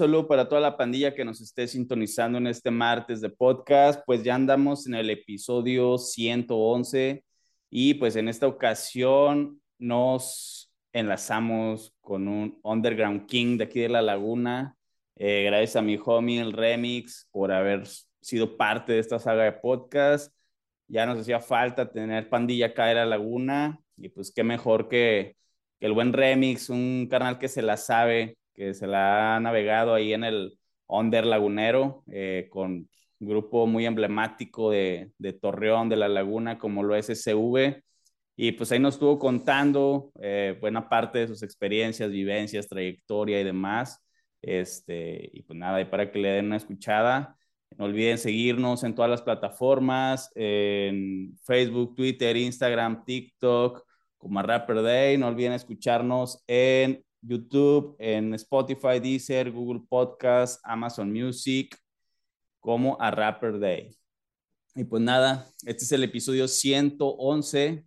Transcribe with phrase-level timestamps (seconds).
[0.00, 4.00] saludo para toda la pandilla que nos esté sintonizando en este martes de podcast.
[4.06, 7.22] Pues ya andamos en el episodio 111
[7.68, 14.00] y pues en esta ocasión nos enlazamos con un Underground King de aquí de La
[14.00, 14.74] Laguna.
[15.16, 17.86] Eh, gracias a mi homie, el Remix, por haber
[18.22, 20.34] sido parte de esta saga de podcast.
[20.88, 25.36] Ya nos hacía falta tener pandilla acá de La Laguna y pues qué mejor que,
[25.78, 29.94] que el buen Remix, un canal que se la sabe que se la ha navegado
[29.94, 32.88] ahí en el Under Lagunero, eh, con
[33.20, 37.82] un grupo muy emblemático de, de, Torreón, de la Laguna, como lo es SV.
[38.36, 43.44] Y pues ahí nos estuvo contando eh, buena parte de sus experiencias, vivencias, trayectoria y
[43.44, 44.02] demás.
[44.42, 47.36] Este, y pues nada, y para que le den una escuchada,
[47.76, 53.84] no olviden seguirnos en todas las plataformas, en Facebook, Twitter, Instagram, TikTok,
[54.18, 55.18] como a Rapper Day.
[55.18, 61.76] No olviden escucharnos en YouTube, en Spotify, Deezer, Google Podcast, Amazon Music,
[62.60, 63.96] como a Rapper Day.
[64.74, 67.84] Y pues nada, este es el episodio 111,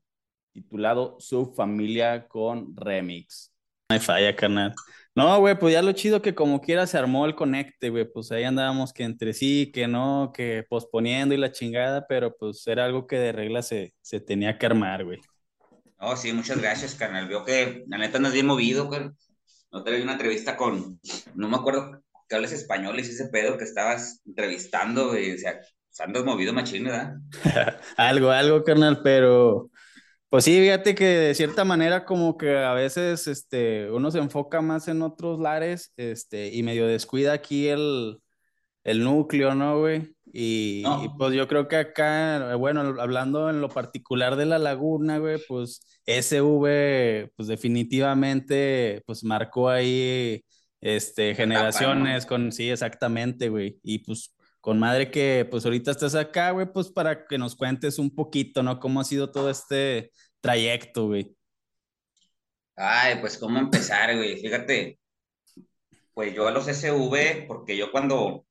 [0.51, 3.53] titulado Su familia con remix.
[3.89, 4.73] No hay falla, carnal.
[5.15, 8.31] No, güey, pues ya lo chido que como quiera se armó el conecte, güey, pues
[8.31, 12.85] ahí andábamos que entre sí, que no, que posponiendo y la chingada, pero pues era
[12.85, 15.19] algo que de regla se, se tenía que armar, güey.
[16.05, 17.29] Oh, sí, muchas gracias, carnal.
[17.29, 19.09] Veo que la neta nos bien movido, güey.
[19.71, 20.99] No te una entrevista con,
[21.33, 25.33] no me acuerdo que hables español, y ese pedo que estabas entrevistando, güey.
[25.33, 27.13] O sea, se andas movido machín, ¿verdad?
[27.97, 29.69] algo, algo, carnal, pero
[30.29, 34.61] pues sí, fíjate que de cierta manera como que a veces este, uno se enfoca
[34.61, 38.17] más en otros lares este, y medio descuida aquí el,
[38.83, 40.13] el núcleo, ¿no, güey?
[40.35, 40.83] Y,
[41.19, 46.01] pues yo creo que acá, bueno, hablando en lo particular de la laguna, güey, pues
[46.07, 50.43] SV, pues definitivamente, pues marcó ahí,
[50.81, 53.79] este, generaciones con, sí, exactamente, güey.
[53.83, 57.99] Y pues con madre que, pues ahorita estás acá, güey, pues para que nos cuentes
[57.99, 58.79] un poquito, ¿no?
[58.79, 61.37] ¿Cómo ha sido todo este trayecto, güey?
[62.75, 64.37] Ay, pues cómo empezar, güey.
[64.37, 64.99] Fíjate,
[66.15, 68.47] pues yo a los SV, porque yo cuando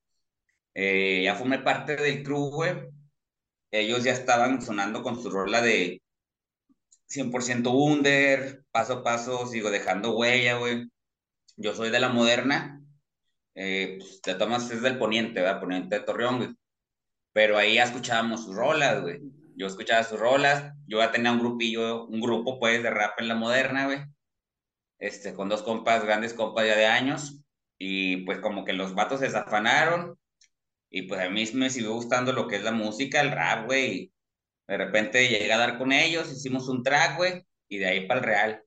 [0.75, 2.73] eh, ya formé parte del crew, güey.
[3.71, 6.03] Ellos ya estaban sonando con su rola de
[7.09, 10.89] 100% Under, paso a paso, sigo dejando huella, güey.
[11.57, 12.83] Yo soy de la moderna,
[13.55, 15.61] eh, pues, de Tomás es del poniente, ¿verdad?
[15.61, 16.51] Poniente de Torreón, güey.
[17.33, 19.21] Pero ahí ya escuchábamos sus rolas, güey.
[19.57, 23.29] Yo escuchaba sus rolas, yo ya tenía un grupillo, un grupo, pues, de rap en
[23.29, 24.01] la moderna, güey.
[24.99, 27.41] Este, con dos compas, grandes compas ya de años.
[27.79, 30.17] Y pues como que los vatos se desafanaron
[30.93, 34.13] y pues a mí me siguió gustando lo que es la música, el rap, güey.
[34.69, 38.21] De repente llegué a dar con ellos, hicimos un track, güey, y de ahí para
[38.21, 38.63] el real.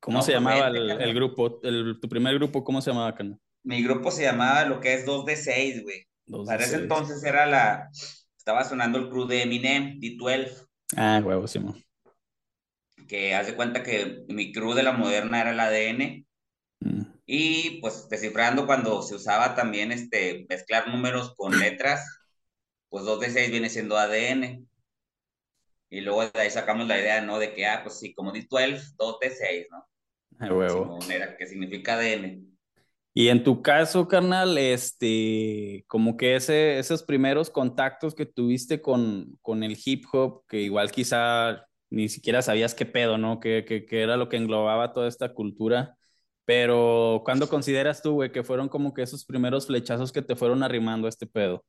[0.00, 1.60] ¿Cómo se pues, llamaba el, grupo?
[1.60, 3.38] tu primer grupo, ¿cómo se llamaba, Cana?
[3.62, 6.06] Mi grupo se llamaba lo que es 2 de 6, güey.
[6.46, 7.90] Para ese entonces era la.
[8.38, 10.66] Estaba sonando el crew de Eminem, D12.
[10.96, 11.84] Ah, huevo, Simón.
[13.06, 16.26] Que hace cuenta que mi crew de la moderna era el ADN.
[17.32, 22.04] Y pues descifrando cuando se usaba también este, mezclar números con letras,
[22.88, 24.66] pues 2 de 6 viene siendo ADN.
[25.90, 27.38] Y luego de ahí sacamos la idea, ¿no?
[27.38, 29.86] De que, ah, pues sí, como D12, 2 de 6, ¿no?
[30.40, 30.98] A huevo.
[31.38, 32.48] que significa ADN.
[33.14, 39.38] Y en tu caso, carnal, este, como que ese, esos primeros contactos que tuviste con,
[39.40, 43.38] con el hip hop, que igual quizá ni siquiera sabías qué pedo, ¿no?
[43.38, 45.96] Que, que, que era lo que englobaba toda esta cultura.
[46.44, 50.62] Pero, ¿cuándo consideras tú, güey, que fueron como que esos primeros flechazos que te fueron
[50.62, 51.64] arrimando a este pedo?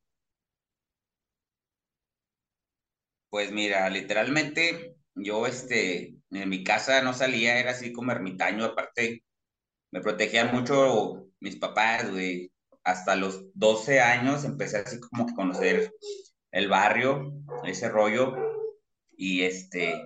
[3.29, 9.23] Pues mira, literalmente yo, este, en mi casa no salía, era así como ermitaño, aparte
[9.91, 12.51] me protegían mucho mis papás, güey.
[12.83, 15.93] Hasta los 12 años empecé así como que conocer
[16.51, 17.33] el barrio,
[17.63, 18.35] ese rollo,
[19.15, 20.01] y este,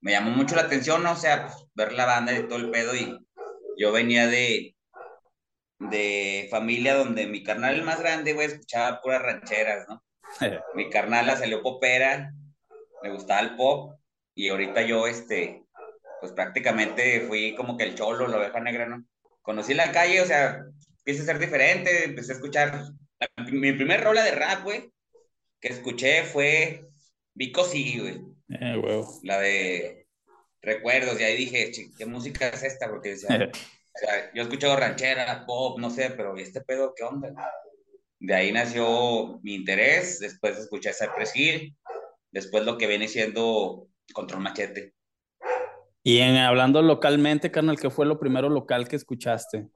[0.00, 1.12] me llamó mucho la atención, ¿no?
[1.12, 3.16] O sea, pues, ver la banda y todo el pedo y
[3.78, 4.76] yo venía de,
[5.78, 10.04] de familia donde mi carnal, el más grande, güey, escuchaba puras rancheras, ¿no?
[10.74, 12.32] mi carnal la salió popera,
[13.02, 13.98] me gustaba el pop,
[14.34, 15.64] y ahorita yo, este,
[16.20, 19.04] pues prácticamente fui como que el cholo, la oveja negra, ¿no?
[19.42, 20.64] Conocí la calle, o sea,
[21.04, 22.82] quise ser diferente, empecé a escuchar,
[23.52, 24.92] mi primer rola de rap, güey,
[25.60, 26.84] que escuché fue
[27.34, 28.20] Vico Sí, güey.
[28.48, 30.07] Eh, La de
[30.62, 32.88] recuerdos y ahí dije, ¿qué música es esta?
[32.88, 36.94] Porque decía, o sea, yo he escuchado ranchera, pop, no sé, pero ¿y este pedo
[36.96, 37.32] qué onda?
[38.20, 41.76] De ahí nació mi interés, después escuché Cypress Hill,
[42.30, 44.94] después lo que viene siendo Control Machete.
[46.02, 49.68] Y en hablando localmente, carnal, ¿qué fue lo primero local que escuchaste?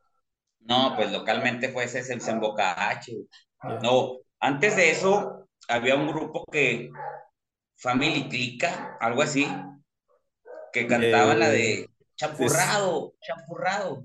[0.61, 3.13] No, pues localmente fue ese en Boca H.
[3.83, 6.91] No, antes de eso había un grupo que,
[7.77, 9.47] Family Clica, algo así,
[10.73, 14.05] que cantaba la de Champurrado, Champurrado.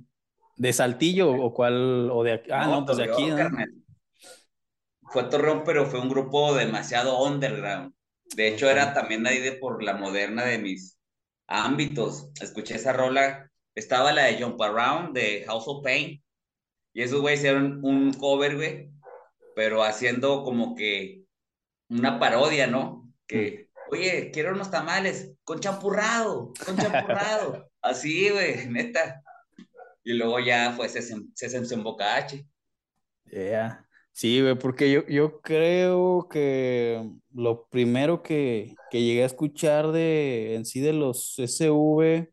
[0.56, 2.10] ¿De Saltillo o cuál?
[2.12, 3.28] O de, ah, no, pues de aquí.
[3.28, 3.50] ¿no?
[5.12, 7.94] Fue Torreón, pero fue un grupo demasiado underground.
[8.36, 10.98] De hecho, era también ahí de por la moderna de mis
[11.48, 12.30] ámbitos.
[12.42, 13.50] Escuché esa rola.
[13.74, 16.22] Estaba la de Jump Around de House of Pain.
[16.94, 18.90] Y esos güeyes hicieron un cover, güey,
[19.56, 21.24] pero haciendo como que
[21.90, 23.14] una parodia, ¿no?
[23.28, 23.67] Que, mm.
[23.90, 27.70] Oye, quiero unos tamales con champurrado, con champurrado.
[27.82, 29.22] Así, güey, neta.
[30.04, 32.46] Y luego ya fue se, se, en Boca H.
[33.26, 33.86] Yeah.
[34.12, 40.56] Sí, güey, porque yo, yo creo que lo primero que, que, llegué a escuchar de
[40.56, 42.32] en sí de los SV,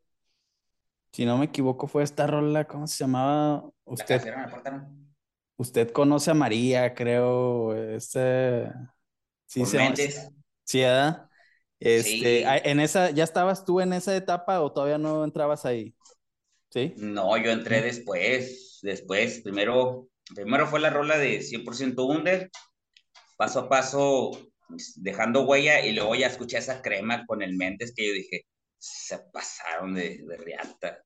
[1.12, 3.68] si no me equivoco, fue esta rola, ¿cómo se llamaba?
[3.84, 4.22] Usted,
[5.56, 7.74] usted conoce a María, creo.
[7.76, 8.72] Este,
[9.46, 9.78] sí, se
[10.64, 11.28] Sí, ¿verdad?
[11.84, 15.94] Este, En esa, ¿ya estabas tú en esa etapa o todavía no entrabas ahí?
[16.70, 16.94] ¿Sí?
[16.96, 22.50] No, yo entré después, después, primero, primero fue la rola de 100% Under,
[23.36, 24.30] paso a paso,
[24.96, 28.46] dejando huella, y luego ya escuché esa crema con el Méndez que yo dije,
[28.78, 30.98] se pasaron de, de riata.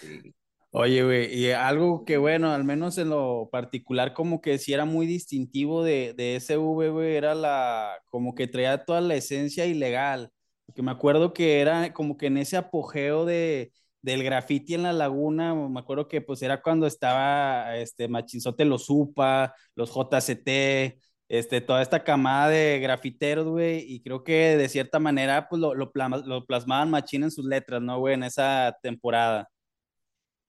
[0.00, 0.34] Sí.
[0.80, 4.84] Oye, güey, y algo que bueno, al menos en lo particular, como que sí era
[4.84, 10.30] muy distintivo de, de SV, güey, era la, como que traía toda la esencia ilegal.
[10.66, 13.72] Porque me acuerdo que era como que en ese apogeo de,
[14.02, 18.86] del graffiti en la laguna, me acuerdo que pues era cuando estaba este Machinzote los
[18.86, 25.00] Supa, los JCT, este, toda esta camada de grafiteros, güey, y creo que de cierta
[25.00, 25.90] manera pues lo, lo,
[26.24, 28.14] lo plasmaban machín en sus letras, ¿no, güey?
[28.14, 29.48] En esa temporada.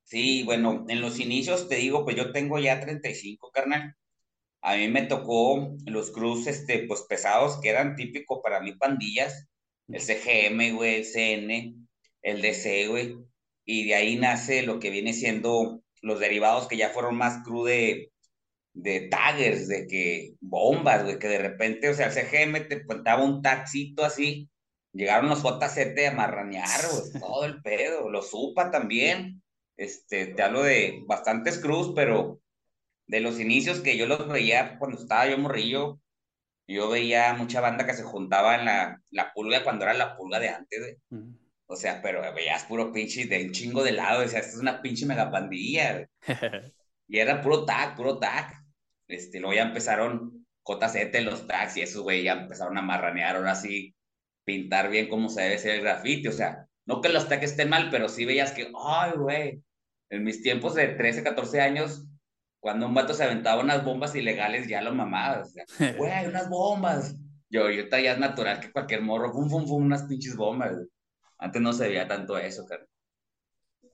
[0.10, 3.96] Sí, bueno, en los inicios te digo, pues yo tengo ya 35, carnal.
[4.62, 9.48] A mí me tocó los cruz, este, pues pesados, que eran típicos para mí pandillas,
[9.88, 11.76] el CGM, güey, el CN,
[12.24, 13.18] el DC, güey,
[13.66, 17.68] y de ahí nace lo que viene siendo los derivados que ya fueron más cruz
[17.68, 18.12] de,
[18.74, 23.24] de taggers, de que bombas, güey, que de repente, o sea, el CGM te contaba
[23.24, 24.50] un taxito así,
[24.92, 29.44] llegaron los JZ a marranear, güey, todo el pedo, los UPA también,
[29.80, 32.42] este, te hablo de bastantes cruz, pero
[33.08, 36.02] de los inicios que yo los veía cuando estaba yo morrillo,
[36.68, 40.40] yo veía mucha banda que se juntaba en la, la pulga cuando era la pulga
[40.40, 40.98] de antes,
[41.66, 44.60] O sea, pero veías puro pinche de un chingo de lado, o sea, esta es
[44.60, 46.06] una pinche mega pandilla,
[47.08, 48.54] y era puro tag, puro tag.
[49.08, 53.56] Este, luego ya empezaron JZ, los tags y esos, güey, ya empezaron a marranear, ahora
[53.56, 53.96] sí,
[54.44, 57.70] pintar bien como se debe ser el grafiti, o sea, no que los tags estén
[57.70, 59.64] mal, pero sí veías que, ay, güey,
[60.10, 62.06] en mis tiempos de 13, 14 años,
[62.60, 65.42] cuando un vato se aventaba unas bombas ilegales, ya lo mamaba.
[65.42, 65.66] O sea,
[65.98, 67.16] güey, unas bombas.
[67.50, 70.78] Yo, ahorita ya es natural que cualquier morro, fum, fum, fum, unas pinches bombas.
[71.38, 72.86] Antes no se veía tanto eso, cara.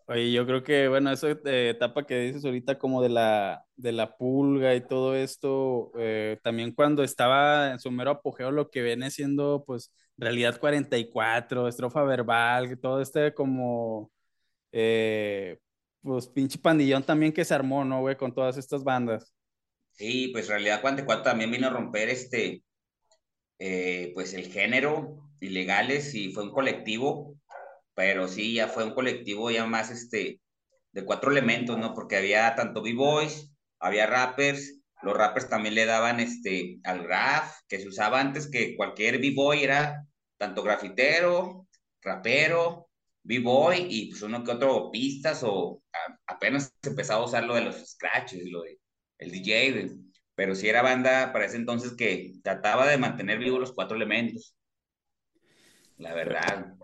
[0.08, 4.16] Oye, yo creo que, bueno, esa etapa que dices ahorita como de la, de la
[4.18, 9.10] pulga y todo esto, eh, también cuando estaba en su mero apogeo lo que viene
[9.10, 14.12] siendo, pues, Realidad 44, Estrofa Verbal, todo este como,
[14.72, 15.60] eh,
[16.06, 18.16] pues pinche pandillón también que se armó, ¿no, güey?
[18.16, 19.34] Con todas estas bandas.
[19.94, 22.62] Sí, pues Realidad 44 también vino a romper este,
[23.60, 27.36] eh, pues el género ilegales y fue un colectivo,
[27.96, 30.42] pero sí, ya fue un colectivo ya más este,
[30.92, 31.94] de cuatro elementos, ¿no?
[31.94, 37.80] Porque había tanto b-boys, había rappers, los rappers también le daban este, al graf, que
[37.80, 40.06] se usaba antes que cualquier b-boy era
[40.38, 41.68] tanto grafitero,
[42.02, 42.85] rapero,
[43.26, 45.82] b-boy y pues uno que otro pistas o
[46.28, 48.80] apenas empezaba a usar lo de los scratches, lo de
[49.18, 49.90] el DJ,
[50.36, 54.56] pero sí era banda para ese entonces que trataba de mantener vivos los cuatro elementos.
[55.98, 56.76] La verdad.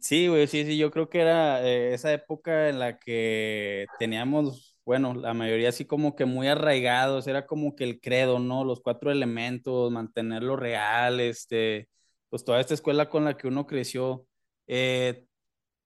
[0.00, 4.78] sí, güey, sí, sí, yo creo que era eh, esa época en la que teníamos,
[4.84, 8.64] bueno, la mayoría así como que muy arraigados, era como que el credo, ¿no?
[8.64, 11.88] Los cuatro elementos, mantenerlo real, este,
[12.30, 14.26] pues toda esta escuela con la que uno creció.
[14.66, 15.26] Eh,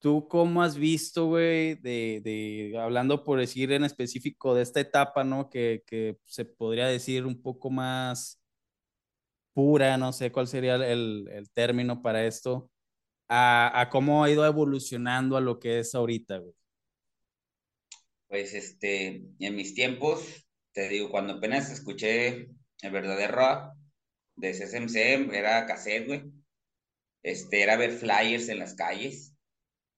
[0.01, 5.25] ¿Tú cómo has visto, güey, de, de, hablando por decir en específico de esta etapa,
[5.25, 5.51] ¿no?
[5.51, 8.41] Que, que se podría decir un poco más
[9.53, 12.71] pura, no sé cuál sería el, el término para esto,
[13.29, 16.55] a, a, cómo ha ido evolucionando a lo que es ahorita, güey.
[18.29, 22.51] Pues, este, en mis tiempos, te digo, cuando apenas escuché
[22.83, 23.73] el verdadero rock
[24.37, 26.23] de CSMC, era cassette, güey.
[27.31, 29.39] Este, era ver flyers en las calles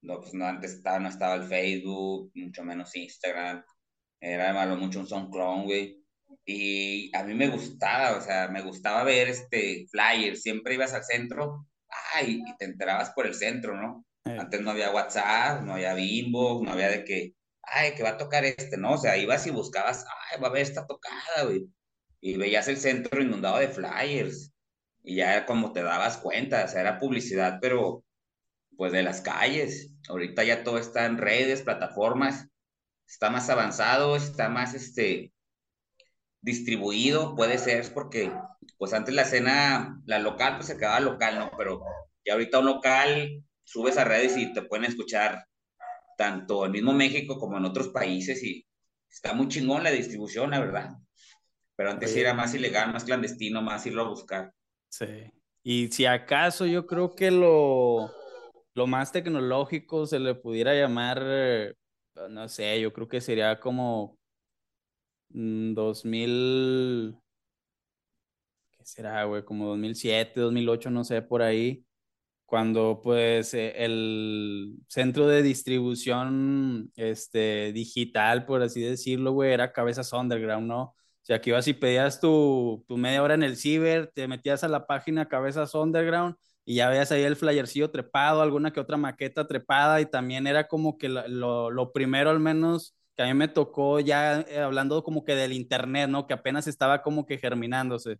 [0.02, 3.62] no, pues no, antes estaba, no estaba el Facebook, mucho menos Instagram,
[4.20, 6.02] era malo mucho un SoundCloud, güey.
[6.44, 11.04] Y a mí me gustaba, o sea, me gustaba ver este flyer, siempre ibas al
[11.04, 11.66] centro,
[12.14, 14.06] ay, y te enterabas por el centro, ¿no?
[14.24, 14.36] Eh.
[14.38, 18.16] Antes no había WhatsApp, no había Bimbo, no había de que, ay, que va a
[18.16, 18.92] tocar este, ¿no?
[18.92, 21.66] O sea, ibas y buscabas, ay, va a haber esta tocada, güey.
[22.22, 24.49] Y veías el centro inundado de flyers.
[25.02, 28.04] Y ya como te dabas cuenta, o sea, era publicidad, pero
[28.76, 29.92] pues de las calles.
[30.08, 32.48] Ahorita ya todo está en redes, plataformas,
[33.06, 35.32] está más avanzado, está más este
[36.40, 38.32] distribuido, puede ser porque
[38.78, 41.50] pues antes la escena, la local pues se quedaba local, ¿no?
[41.56, 41.82] Pero
[42.24, 45.46] ya ahorita un local subes a redes y te pueden escuchar
[46.16, 48.66] tanto en mismo México como en otros países y
[49.10, 50.90] está muy chingón la distribución, la verdad.
[51.76, 54.52] Pero antes sí era más ilegal, más clandestino, más irlo a buscar.
[54.90, 55.06] Sí.
[55.62, 58.10] Y si acaso yo creo que lo,
[58.74, 61.22] lo más tecnológico se le pudiera llamar,
[62.30, 64.18] no sé, yo creo que sería como
[65.30, 67.16] 2000,
[68.72, 69.44] ¿qué será, güey?
[69.44, 71.84] Como 2007, 2008, no sé, por ahí,
[72.46, 80.12] cuando pues eh, el centro de distribución este, digital, por así decirlo, güey, era Cabezas
[80.12, 80.96] Underground, ¿no?
[81.30, 84.68] Sea, que ibas y pedías tu, tu media hora en el ciber, te metías a
[84.68, 86.34] la página Cabezas Underground
[86.64, 90.66] y ya veías ahí el flyercillo trepado, alguna que otra maqueta trepada y también era
[90.66, 95.04] como que lo, lo primero al menos que a mí me tocó ya eh, hablando
[95.04, 96.26] como que del internet, ¿no?
[96.26, 98.18] Que apenas estaba como que germinándose.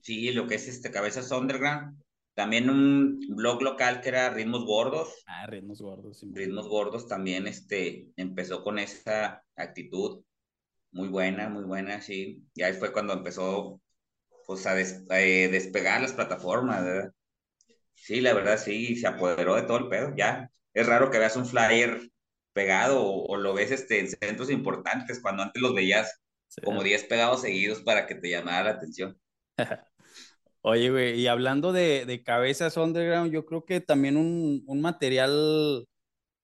[0.00, 2.02] Sí, lo que es este Cabezas Underground.
[2.32, 5.22] También un blog local que era Ritmos Gordos.
[5.26, 6.20] Ah, Ritmos Gordos.
[6.20, 6.30] Sí.
[6.32, 10.22] Ritmos Gordos también este, empezó con esa actitud
[10.92, 12.44] muy buena, muy buena, sí.
[12.54, 13.80] Ya fue cuando empezó
[14.46, 17.12] pues, a, eh, despegar las plataformas, ¿verdad?
[17.94, 20.50] Sí, la verdad sí, se apoderó de todo el pedo, ya.
[20.74, 22.00] Es raro que veas un flyer
[22.52, 26.20] pegado o, lo ves este, en centros importantes cuando antes los veías
[26.64, 29.18] como 10 pegados seguidos para que te llamara la atención.
[30.62, 35.88] Oye, güey, y hablando de, de, cabezas underground, yo creo que también un, un material,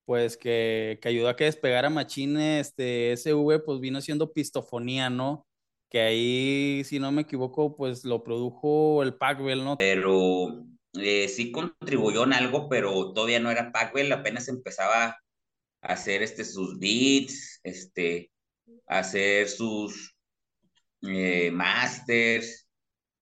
[0.06, 5.46] pues, que, que, ayudó a que despegara Machine, este, SV, pues vino siendo Pistofonía, ¿no?
[5.90, 9.76] Que ahí, si no me equivoco, pues lo produjo el Pacbell, ¿no?
[9.76, 15.18] Pero eh, sí contribuyó en algo, pero todavía no era Pacbell, apenas empezaba
[15.82, 18.30] hacer este, sus beats, este,
[18.86, 20.16] hacer sus
[21.02, 22.68] eh, masters,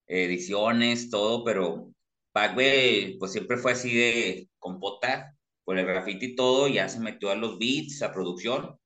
[0.06, 1.90] ediciones, todo, pero
[2.32, 5.34] Pacbe pues siempre fue así de compota
[5.64, 8.78] por el graffiti y todo, ya se metió a los beats, a producción,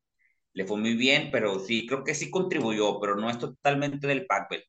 [0.52, 4.26] le fue muy bien, pero sí, creo que sí contribuyó, pero no es totalmente del
[4.26, 4.64] Pacbell.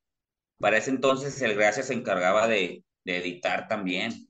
[0.59, 4.29] Para ese entonces el Gracia se encargaba de, de editar también.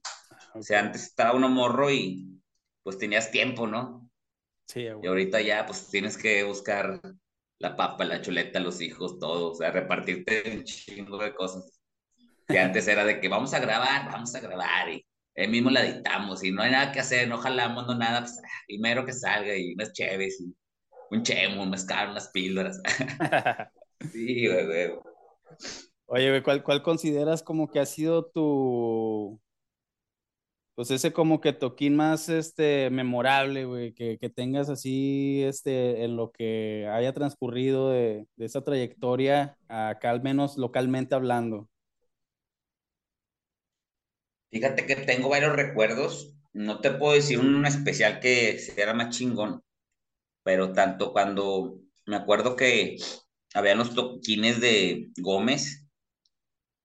[0.54, 2.40] O sea, antes estaba uno morro y
[2.82, 4.10] pues tenías tiempo, ¿no?
[5.02, 7.00] y ahorita ya, pues tienes que buscar
[7.58, 11.80] la papa, la chuleta, los hijos, todo, o sea, repartirte un chingo de cosas.
[12.46, 15.86] Que antes era de que vamos a grabar, vamos a grabar, y él mismo la
[15.86, 19.56] editamos, y no hay nada que hacer, no jalamos, no nada, pues primero que salga,
[19.56, 20.54] y unas cheves, y
[21.10, 22.80] un chemo, un mezcal, unas píldoras.
[24.12, 24.90] sí, güey, güey.
[26.06, 29.40] Oye, güey, ¿cuál, ¿cuál consideras como que ha sido tu,
[30.80, 36.16] pues ese como que toquín más este memorable, güey, que, que, tengas así este en
[36.16, 41.68] lo que haya transcurrido de, de, esa trayectoria acá al menos localmente hablando.
[44.50, 49.62] Fíjate que tengo varios recuerdos, no te puedo decir un especial que sea más chingón,
[50.42, 52.96] pero tanto cuando me acuerdo que
[53.54, 55.86] había los toquines de Gómez,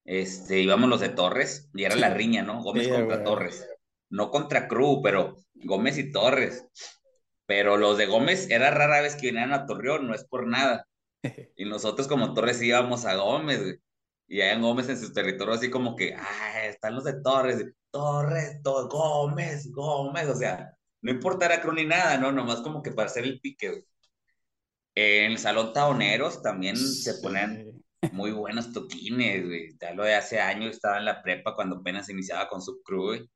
[0.04, 2.62] este, íbamos los de Torres, y era la riña, ¿no?
[2.62, 3.66] Gómez contra Torres
[4.10, 6.66] no contra Cruz, pero Gómez y Torres.
[7.46, 10.86] Pero los de Gómez era rara vez que vinieran a Torreón, no es por nada.
[11.56, 13.80] Y nosotros como Torres íbamos a Gómez,
[14.28, 17.64] Y allá en Gómez en su territorio así como que, ah, están los de Torres,
[17.90, 22.32] Torres, Gómez, Gómez, o sea, no importara Cruz ni nada, ¿no?
[22.32, 23.84] Nomás como que para hacer el pique,
[24.94, 29.76] En el Salón Taoneros también se ponen muy buenos toquines, güey.
[29.80, 33.26] Ya lo de hace años estaba en la prepa cuando apenas iniciaba con su crew,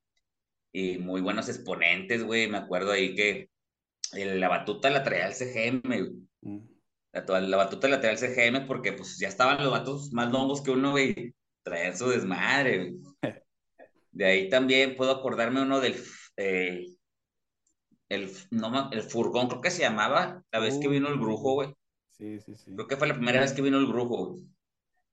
[0.73, 2.49] y muy buenos exponentes, güey.
[2.49, 3.51] Me acuerdo ahí que
[4.13, 6.29] la batuta la traía el CGM, güey.
[6.43, 6.70] Mm.
[7.13, 10.63] La, la, batuta la traía el CGM porque pues ya estaban los vatos más longos
[10.63, 11.35] que uno, güey.
[11.63, 13.01] Traían su desmadre, güey.
[14.13, 15.95] De ahí también puedo acordarme uno del...
[16.37, 16.87] Eh,
[18.09, 21.75] el, no, el furgón, creo que se llamaba, la vez que vino el brujo, güey.
[22.11, 22.75] Sí, sí, sí.
[22.75, 24.47] Creo que fue la primera vez que vino el brujo, güey.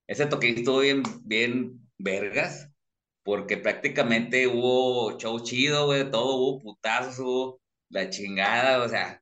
[0.07, 2.71] Ese toque estuvo bien, bien vergas
[3.27, 9.21] porque prácticamente hubo show chido, güey, todo, hubo putazos, hubo la chingada, o sea,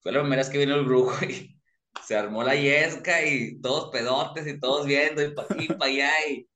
[0.00, 1.53] fue la primera vez que vino el brujo y
[2.02, 6.12] se armó la yesca y todos pedotes y todos viendo y pa' aquí, pa' allá
[6.28, 6.48] y,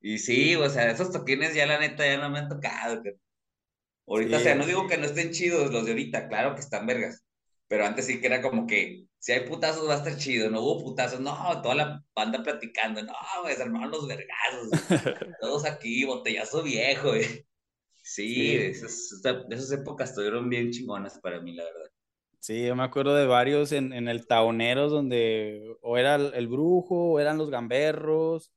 [0.00, 3.02] y sí, o sea, esos toquines ya la neta ya no me han tocado.
[4.06, 6.86] Ahorita, o sea, no digo que no estén chidos los de ahorita, claro que están
[6.86, 7.24] vergas,
[7.66, 10.60] pero antes sí que era como que si hay putazos va a estar chido, no
[10.60, 14.70] hubo putazos, no, toda la banda platicando, no, pues hermano, los vergazos,
[15.40, 17.44] todos aquí, botellazo viejo, güey.
[18.02, 19.20] Sí, Esas,
[19.50, 21.90] esas, épocas estuvieron bien chingonas para mí, la verdad.
[22.40, 27.12] Sí, yo me acuerdo de varios en, en el Taoneros donde o era el, brujo
[27.12, 28.52] o eran los gamberros.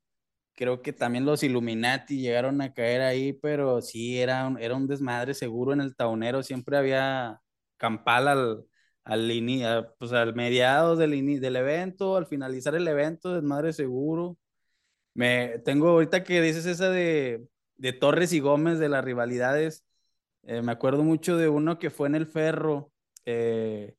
[0.54, 4.86] Creo que también los Illuminati llegaron a caer ahí, pero sí, era un, era un
[4.88, 6.42] desmadre seguro en el Taonero.
[6.42, 7.40] Siempre había
[7.78, 8.64] campal al,
[9.04, 14.38] al, pues al mediados del, del evento, al finalizar el evento, desmadre seguro.
[15.14, 17.46] Me, tengo ahorita que dices esa de,
[17.76, 19.84] de Torres y Gómez, de las rivalidades,
[20.44, 22.91] eh, me acuerdo mucho de uno que fue en el Ferro,
[23.26, 23.94] eh,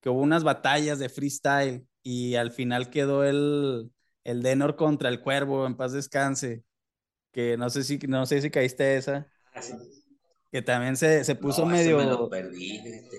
[0.00, 3.90] que hubo unas batallas de freestyle y al final quedó el,
[4.24, 6.64] el Denor contra el Cuervo, en paz descanse,
[7.32, 9.28] que no sé si, no sé si caíste esa.
[9.54, 9.60] Ah,
[10.54, 12.30] que también se, se puso medio.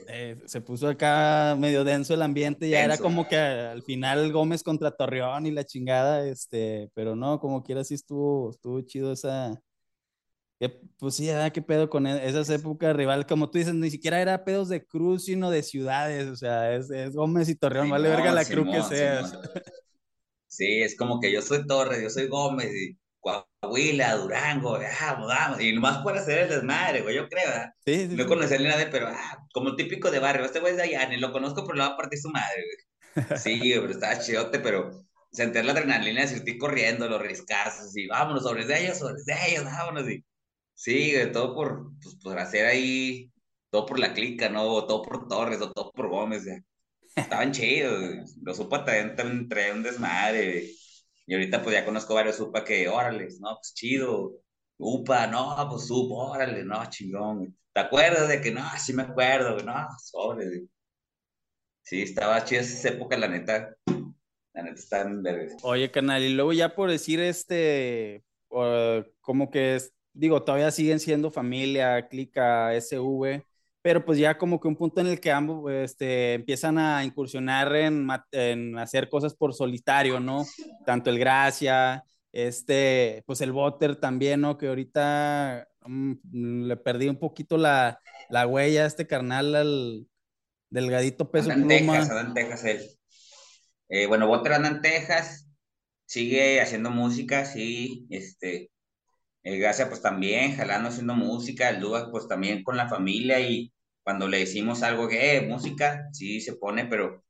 [0.07, 4.63] Eh, se puso acá medio denso el ambiente, ya era como que al final Gómez
[4.63, 9.61] contra Torreón y la chingada, este, pero no, como quiera sí estuvo, estuvo chido esa.
[10.97, 14.43] Pues sí, qué pedo con e, esas épocas rival, como tú dices, ni siquiera era
[14.43, 18.45] pedos de cruz, sino de ciudades, o sea, es, Gómez y Torreón, vale verga la
[18.45, 19.37] cruz que seas.
[20.47, 25.59] Sí, es como que yo soy Torres, yo soy Gómez y Coahuila, Durango, ah, vamos,
[25.59, 27.73] y nomás por hacer el desmadre, güey, yo creo, ¿verdad?
[27.85, 30.77] Sí, sí, no conocí a nadie, pero ah, como típico de barrio, este güey es
[30.77, 32.85] de allá, ni lo conozco, pero lo va a partir su madre, güey.
[33.39, 34.91] Sí, pero estaba chidote, pero
[35.31, 39.33] sentir la adrenalina de estoy corriendo, los riscazos, y vámonos, sobre de ellos, sobre de
[39.49, 40.23] ellos, vámonos, y
[40.75, 43.31] sí, todo por, pues, por hacer ahí,
[43.71, 44.85] todo por la clica, ¿no?
[44.85, 46.45] todo por Torres, o todo por Gómez.
[47.15, 50.69] Estaban chidos, los supo también entre un desmadre,
[51.27, 54.33] y ahorita pues ya conozco varios UPA que, órale, no, pues chido.
[54.77, 57.57] UPA, no, pues UPA, órale, no, chingón.
[57.73, 58.61] ¿Te acuerdas de que no?
[58.77, 60.67] Sí me acuerdo, no, sobre.
[61.81, 63.75] Sí, estaba chido esa época, la neta.
[64.53, 65.55] La neta está en verde.
[65.63, 69.81] Oye, canal, y luego ya por decir este, como que,
[70.15, 73.45] digo, todavía siguen siendo familia, clica, SV,
[73.81, 77.75] pero pues ya como que un punto en el que ambos este, empiezan a incursionar
[77.75, 80.43] en, en, hacer cosas por solitario, ¿no?
[80.85, 84.57] Tanto el Gracia, este, pues el Botter también, ¿no?
[84.57, 87.99] Que ahorita mm, le perdí un poquito la,
[88.29, 90.07] la huella a este carnal al
[90.69, 92.89] delgadito peso anda en Texas, anda en Texas él.
[93.89, 95.47] Eh, bueno, Botter anda en Texas,
[96.05, 98.71] sigue haciendo música, sí, este,
[99.45, 103.71] el Gracia pues también, jalando haciendo música, el Duba pues también con la familia y
[104.03, 107.23] cuando le decimos algo que, eh, música, sí se pone, pero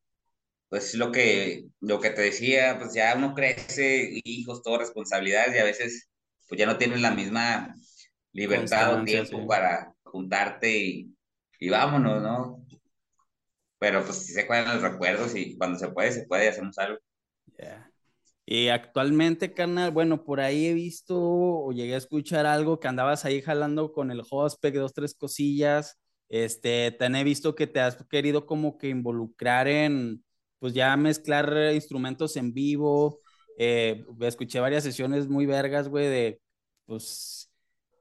[0.69, 5.59] pues lo que, lo que te decía, pues ya uno crece, hijos, todas responsabilidades y
[5.59, 6.09] a veces
[6.47, 7.75] pues ya no tienes la misma
[8.31, 11.13] libertad o tiempo para juntarte y,
[11.59, 12.65] y, vámonos, ¿no?
[13.77, 16.77] Pero pues sí se cuidan los recuerdos y cuando se puede, se puede y hacemos
[16.77, 16.97] algo.
[18.45, 23.25] Y actualmente, carnal, bueno, por ahí he visto o llegué a escuchar algo que andabas
[23.25, 25.99] ahí jalando con el Hospec, dos, tres cosillas.
[26.29, 30.23] Este, también he visto que te has querido como que involucrar en,
[30.59, 33.19] pues ya mezclar instrumentos en vivo.
[33.57, 36.41] Eh, escuché varias sesiones muy vergas, güey, de,
[36.85, 37.51] pues,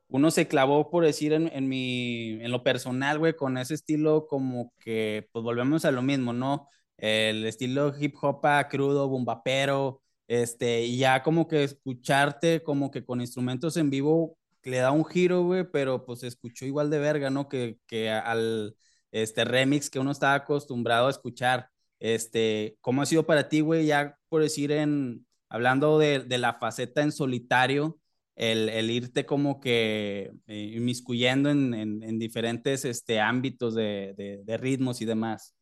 [0.09, 4.27] uno se clavó, por decir, en, en mi, en lo personal, güey, con ese estilo
[4.27, 6.69] como que, pues volvemos a lo mismo, ¿no?
[6.99, 13.21] El estilo hip hop crudo, bombapero, este, y ya como que escucharte como que con
[13.21, 17.49] instrumentos en vivo le da un giro, güey, pero pues escuchó igual de verga, ¿no?
[17.49, 18.77] Que, que al
[19.13, 21.71] este remix que uno estaba acostumbrado a escuchar.
[22.01, 23.87] Este, ¿cómo ha sido para ti, güey?
[23.87, 28.01] Ya por decir en, hablando de, de la faceta en solitario,
[28.35, 34.43] el, el irte como que eh, inmiscuyendo en, en, en, diferentes este, ámbitos de, de,
[34.45, 35.55] de, ritmos y demás.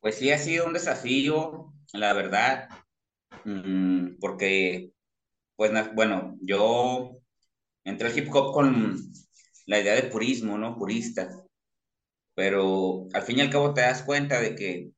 [0.00, 2.68] Pues sí, ha sido un desafío, la verdad,
[3.44, 4.92] mm, porque,
[5.56, 7.18] pues, bueno, yo
[7.84, 8.98] entré al hip hop con
[9.66, 10.76] la idea de purismo, ¿no?
[10.76, 11.28] Purista.
[12.34, 14.90] Pero al fin y al cabo te das cuenta de que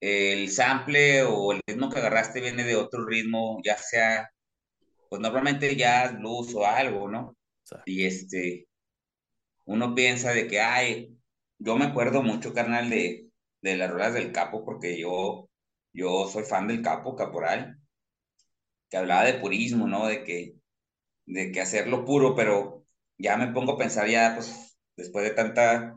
[0.00, 4.30] el sample o el ritmo que agarraste viene de otro ritmo, ya sea,
[5.08, 7.36] pues normalmente jazz, blues o algo, ¿no?
[7.86, 8.68] Y este,
[9.66, 11.16] uno piensa de que, ay,
[11.58, 13.28] yo me acuerdo mucho, carnal, de,
[13.62, 15.48] de las ruedas del capo, porque yo,
[15.98, 17.78] yo soy fan del capo, caporal,
[18.90, 20.06] que hablaba de purismo, ¿no?
[20.06, 20.54] De que
[21.26, 22.86] de que hacerlo puro, pero
[23.18, 25.94] ya me pongo a pensar ya, pues, después de tanta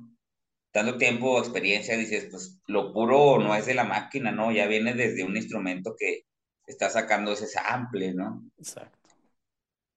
[0.71, 4.51] tanto tiempo, experiencia, dices, pues lo puro no es de la máquina, ¿no?
[4.51, 6.25] Ya viene desde un instrumento que
[6.65, 8.43] está sacando ese sample, ¿no?
[8.57, 9.09] Exacto.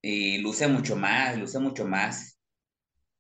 [0.03, 2.38] Y luce mucho más, luce mucho más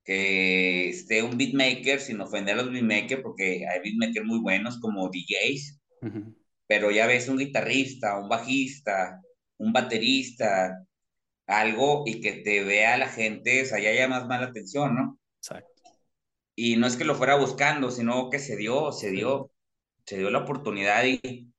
[0.04, 5.08] que esté un beatmaker, sin ofender a los beatmakers, porque hay beatmakers muy buenos como
[5.08, 5.80] DJs,
[6.66, 9.20] pero ya ves un guitarrista, un bajista,
[9.58, 10.84] un baterista,
[11.46, 15.18] algo y que te vea la gente, o sea, ya llamas más la atención, ¿no?
[15.38, 15.82] Exacto.
[16.56, 19.50] Y no es que lo fuera buscando, sino que se dio, se dio,
[20.06, 21.52] se dio la oportunidad y,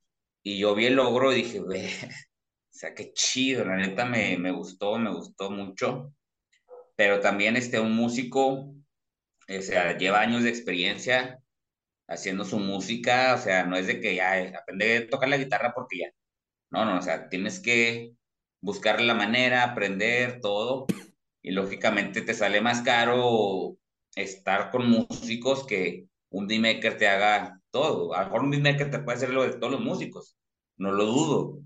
[0.43, 4.37] y yo vi el logro y dije, ve, o sea, qué chido, la neta me,
[4.37, 6.13] me gustó, me gustó mucho.
[6.95, 8.73] Pero también este, un músico,
[9.47, 11.39] o sea, lleva años de experiencia
[12.07, 15.73] haciendo su música, o sea, no es de que ya aprende a tocar la guitarra
[15.73, 16.07] porque ya,
[16.71, 18.13] no, no, o sea, tienes que
[18.61, 20.87] buscar la manera, aprender todo,
[21.41, 23.77] y lógicamente te sale más caro
[24.15, 28.15] estar con músicos que un beatmaker te haga todo.
[28.15, 30.35] A lo mejor un beatmaker te puede hacer lo de todos los músicos,
[30.77, 31.59] no lo dudo,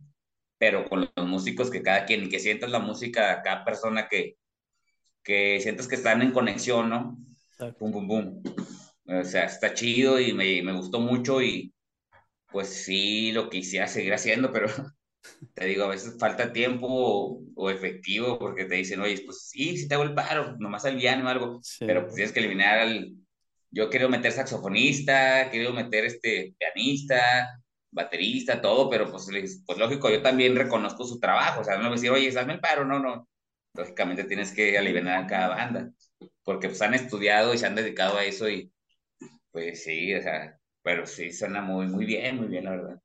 [0.57, 4.35] pero con los músicos que cada quien, que sientas la música de cada persona que,
[5.23, 7.17] que sientas que están en conexión, ¿no?
[7.77, 8.43] Pum, pum, pum.
[9.09, 11.73] O sea, está chido y me, me gustó mucho y
[12.51, 14.67] pues sí, lo quisiera seguir haciendo, pero
[15.53, 19.87] te digo, a veces falta tiempo o, efectivo porque te dicen, oye, pues sí, sí
[19.87, 23.13] te hago el paro, nomás al o algo, pero pues tienes que eliminar al...
[23.71, 29.27] Yo quiero meter saxofonista, quiero meter este pianista, baterista, todo, pero pues,
[29.65, 32.59] pues lógico, yo también reconozco su trabajo, o sea, no me decir, oye, hazme el
[32.59, 33.27] paro, no, no.
[33.75, 35.91] Lógicamente tienes que aliviar a cada banda,
[36.43, 38.71] porque pues han estudiado y se han dedicado a eso y
[39.51, 43.01] pues sí, o sea, pero sí suena muy, muy bien, muy bien, la verdad.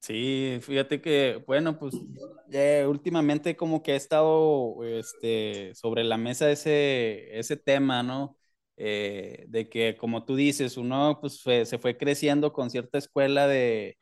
[0.00, 2.04] Sí, fíjate que, bueno, pues
[2.52, 8.38] eh, últimamente como que ha estado este, sobre la mesa ese, ese tema, ¿no?
[8.76, 13.98] Eh, de que, como tú dices, uno pues se fue creciendo con cierta escuela de,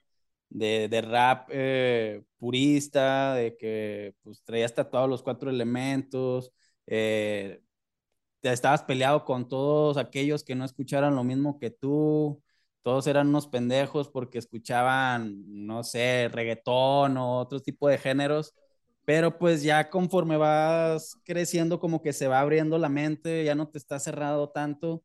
[0.51, 6.53] de, de rap eh, purista, de que pues traías tatuados los cuatro elementos,
[8.45, 12.43] te estabas peleado con todos aquellos que no escucharan lo mismo que tú,
[12.83, 18.55] todos eran unos pendejos porque escuchaban, no sé, reggaetón o otro tipo de géneros,
[19.07, 23.69] pero pues ya conforme vas creciendo como que se va abriendo la mente, ya no
[23.71, 25.03] te está cerrado tanto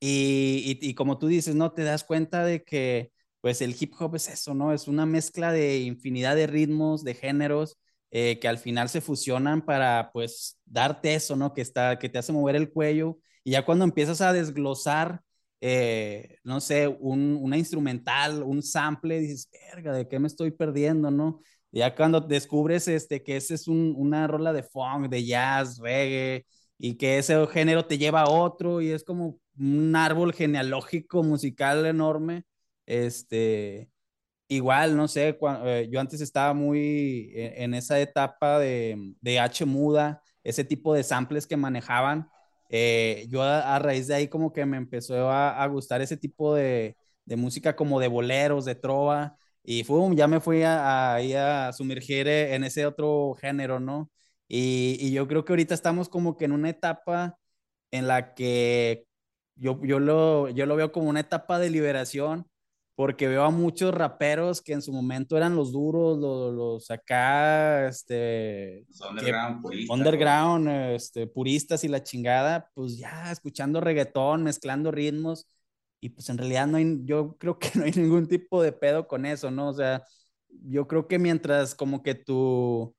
[0.00, 1.72] y, y, como tú dices, ¿no?
[1.72, 4.72] Te das cuenta de que pues el hip hop es eso, ¿no?
[4.72, 7.78] Es una mezcla de infinidad de ritmos, de géneros.
[8.10, 11.52] Eh, que al final se fusionan para pues darte eso, ¿no?
[11.52, 15.22] Que, está, que te hace mover el cuello y ya cuando empiezas a desglosar
[15.60, 21.10] eh, no sé, un, una instrumental, un sample, dices, verga, ¿de qué me estoy perdiendo,
[21.10, 21.40] no?
[21.72, 26.46] Ya cuando descubres este, que ese es un, una rola de funk, de jazz, reggae,
[26.78, 31.86] y que ese género te lleva a otro, y es como un árbol genealógico musical
[31.86, 32.44] enorme,
[32.86, 33.90] este,
[34.48, 39.64] igual, no sé, eh, yo antes estaba muy en, en esa etapa de, de H
[39.64, 42.28] muda, ese tipo de samples que manejaban,
[42.68, 46.96] eh, yo a, raíz de ahí como que me empezó a, gustar ese tipo de,
[47.36, 52.28] música como de boleros, de trova, y fue, ya me fui a, a, a sumergir
[52.28, 54.10] en ese otro género, ¿no?
[54.48, 57.36] Y, y, yo creo que ahorita estamos como que en una etapa
[57.90, 59.06] en la que
[59.56, 62.46] yo, yo, lo, yo lo veo como una etapa de liberación
[62.96, 67.86] porque veo a muchos raperos que en su momento eran los duros, los, los acá,
[67.86, 75.46] este, underground, puristas, underground este, puristas y la chingada, pues ya escuchando reggaetón, mezclando ritmos,
[76.00, 79.06] y pues en realidad no hay, yo creo que no hay ningún tipo de pedo
[79.06, 79.68] con eso, ¿no?
[79.68, 80.02] O sea,
[80.48, 82.96] yo creo que mientras como que tu,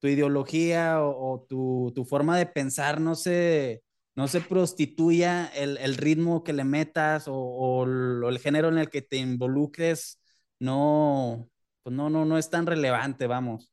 [0.00, 3.82] tu ideología o, o tu, tu, forma de pensar no se
[4.20, 8.90] no se prostituya el, el ritmo que le metas o, o, el género en el
[8.90, 10.20] que te involucres,
[10.58, 11.48] no,
[11.82, 13.72] pues no, no, no es tan relevante, vamos.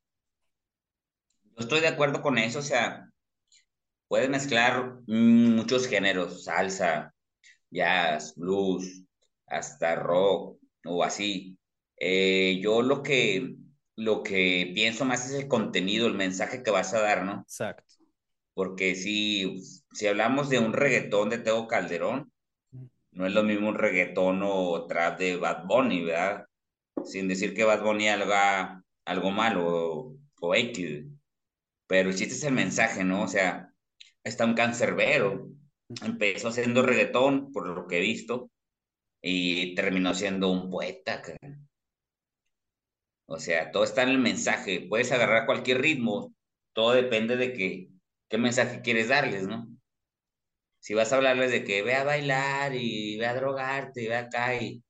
[1.44, 3.10] Yo estoy de acuerdo con eso, o sea,
[4.08, 7.14] puedes mezclar muchos géneros, salsa,
[7.70, 9.04] jazz, blues,
[9.48, 11.58] hasta rock o así.
[12.00, 13.54] Eh, yo lo que,
[13.98, 17.42] lo que pienso más es el contenido, el mensaje que vas a dar, ¿no?
[17.42, 17.87] Exacto
[18.58, 19.62] porque si,
[19.94, 22.34] si hablamos de un reggaetón de Teo Calderón,
[23.12, 26.48] no es lo mismo un reggaetón o trap de Bad Bunny, ¿verdad?
[27.06, 31.06] Sin decir que Bad Bunny haga algo malo o, X,
[31.86, 33.22] pero el chiste es el mensaje, ¿no?
[33.22, 33.72] O sea,
[34.24, 35.50] está un cancerbero,
[36.02, 38.50] empezó haciendo reggaetón, por lo que he visto,
[39.22, 41.22] y terminó siendo un poeta.
[43.28, 46.34] O sea, todo está en el mensaje, puedes agarrar cualquier ritmo,
[46.74, 47.97] todo depende de que
[48.30, 49.68] qué mensaje quieres darles, ¿no?
[50.88, 54.16] si vas a hablarles de que ve a bailar y ve a drogarte y ve
[54.16, 54.82] acá y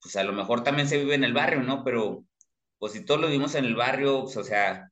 [0.00, 1.84] pues a lo mejor también se vive en el barrio, ¿no?
[1.84, 2.24] Pero
[2.78, 4.90] pues si todos lo vivimos en el barrio, pues, o sea,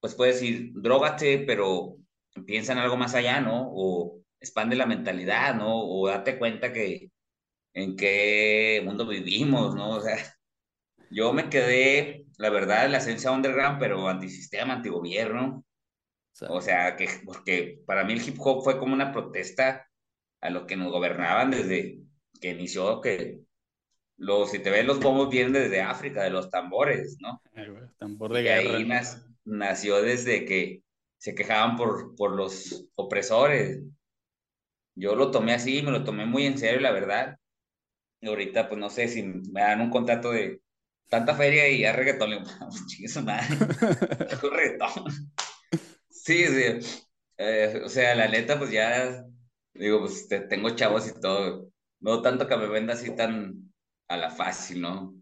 [0.00, 1.96] pues puedes decir, drogate, pero
[2.46, 3.68] piensa en algo más allá, ¿no?
[3.72, 5.84] O expande la mentalidad, ¿no?
[5.84, 7.10] O date cuenta que
[7.74, 9.90] en qué mundo vivimos, ¿no?
[9.90, 10.16] O sea,
[11.10, 15.64] yo me quedé, la verdad, en la esencia underground, pero antisistema, antigobierno.
[16.48, 19.88] O sea, que porque para mí el hip hop fue como una protesta
[20.40, 22.00] a lo que nos gobernaban desde
[22.40, 23.40] que inició, que
[24.16, 27.40] los, si te ves, los bombos vienen desde África, de los tambores, ¿no?
[27.98, 28.76] tambor de y guerra.
[28.76, 28.88] ahí
[29.44, 30.82] nació desde que
[31.18, 33.80] se quejaban por, por los opresores.
[34.94, 37.38] Yo lo tomé así, me lo tomé muy en serio, la verdad.
[38.20, 40.60] Y ahorita, pues no sé si me dan un contrato de
[41.08, 43.46] tanta feria y ya reggaetón, le digo, pues, madre,
[44.42, 45.04] reggaetón.
[46.28, 47.00] Sí, sí.
[47.38, 49.24] Eh, o sea, la neta, pues ya,
[49.74, 51.70] digo, pues tengo chavos y todo.
[52.00, 53.72] No tanto que me venda así tan
[54.08, 55.14] a la fácil, ¿no?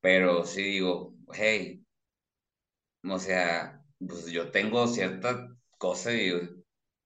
[0.00, 1.84] Pero sí digo, hey,
[3.04, 6.32] o sea, pues yo tengo cierta cosa y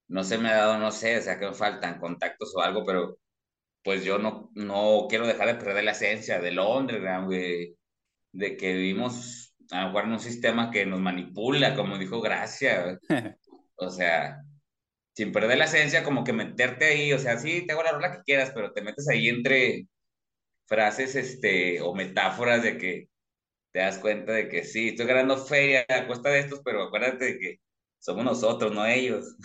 [0.09, 2.85] no se me ha dado, no sé, o sea, que me faltan contactos o algo,
[2.85, 3.19] pero
[3.85, 7.77] pues yo no, no quiero dejar de perder la esencia del underground, de,
[8.33, 12.99] de que vivimos a lo mejor en un sistema que nos manipula, como dijo Gracia.
[13.83, 14.43] o sea,
[15.15, 18.13] sin perder la esencia, como que meterte ahí, o sea, sí, te hago la rola
[18.13, 19.87] que quieras, pero te metes ahí entre
[20.67, 23.09] frases este, o metáforas de que
[23.73, 27.25] te das cuenta de que sí, estoy ganando feria a costa de estos, pero acuérdate
[27.27, 27.61] de que
[27.99, 29.37] somos nosotros, no ellos.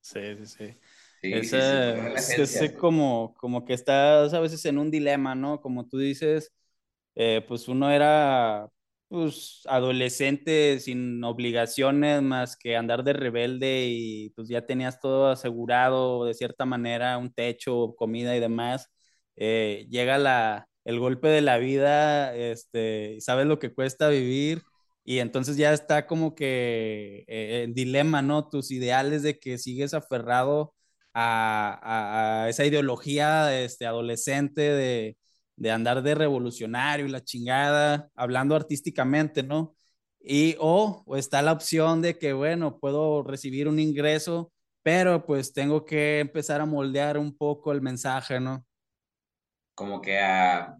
[0.00, 0.76] Sí, sí, sí.
[1.22, 5.60] ese, como, como que estás a veces en un dilema, ¿no?
[5.60, 6.52] Como tú dices,
[7.16, 8.70] eh, pues uno era
[9.08, 16.24] pues adolescente sin obligaciones más que andar de rebelde y pues ya tenías todo asegurado
[16.24, 18.90] de cierta manera, un techo, comida y demás.
[19.36, 24.62] Eh, llega la, el golpe de la vida, este, sabes lo que cuesta vivir
[25.04, 28.48] y entonces ya está como que eh, dilema, ¿no?
[28.48, 30.74] Tus ideales de que sigues aferrado
[31.14, 35.16] a, a, esa ideología este, adolescente de,
[35.56, 39.74] de, andar de revolucionario y la chingada, hablando artísticamente, ¿no?
[40.20, 45.52] Y o, o está la opción de que, bueno, puedo recibir un ingreso, pero pues
[45.52, 48.64] tengo que empezar a moldear un poco el mensaje, ¿no?
[49.76, 50.76] como que a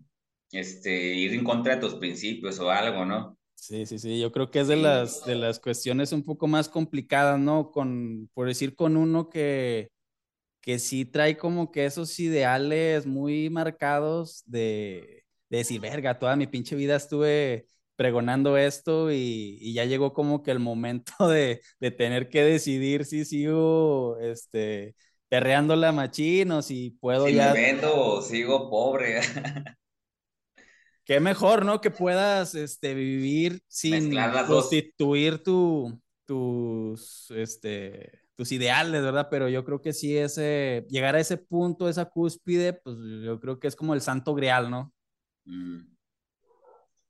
[0.51, 3.39] este, ir en contra de tus principios o algo, ¿no?
[3.55, 6.69] Sí, sí, sí, yo creo que es de las, de las cuestiones un poco más
[6.69, 7.71] complicadas, ¿no?
[7.71, 9.91] Con, por decir con uno que,
[10.67, 16.49] que sí trae como que esos ideales muy marcados de, de decir, verga, toda mi
[16.49, 21.91] pinche vida estuve pregonando esto y, y, ya llegó como que el momento de, de
[21.93, 24.97] tener que decidir si sigo este,
[25.29, 27.55] perreando la machín o si puedo si ya.
[27.55, 29.21] Me vendo o sigo pobre.
[31.05, 31.81] Qué mejor, ¿no?
[31.81, 34.13] Que puedas este, vivir sin
[34.49, 39.29] constituir tu, tus, este, tus ideales, ¿verdad?
[39.31, 43.59] Pero yo creo que sí, ese, llegar a ese punto, esa cúspide, pues yo creo
[43.59, 44.93] que es como el santo grial, ¿no?
[45.45, 45.97] Mm.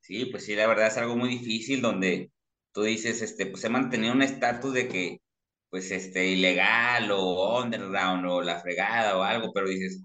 [0.01, 2.31] Sí, pues sí, la verdad es algo muy difícil donde
[2.73, 5.21] tú dices, este, pues he mantenido un estatus de que
[5.69, 10.03] pues, este, ilegal o underground o la fregada o algo, pero dices,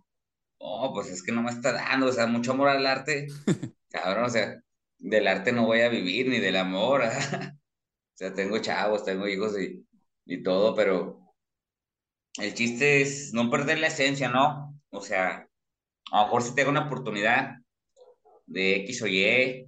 [0.58, 3.28] oh, pues es que no me está dando, o sea, mucho amor al arte,
[3.90, 4.62] cabrón, o sea,
[4.98, 9.58] del arte no voy a vivir, ni del amor, o sea, tengo chavos, tengo hijos
[9.58, 9.86] y,
[10.26, 11.20] y todo, pero
[12.40, 14.80] el chiste es no perder la esencia, ¿no?
[14.92, 15.48] O sea,
[16.12, 17.56] a lo mejor si tengo una oportunidad
[18.46, 19.68] de X o Y,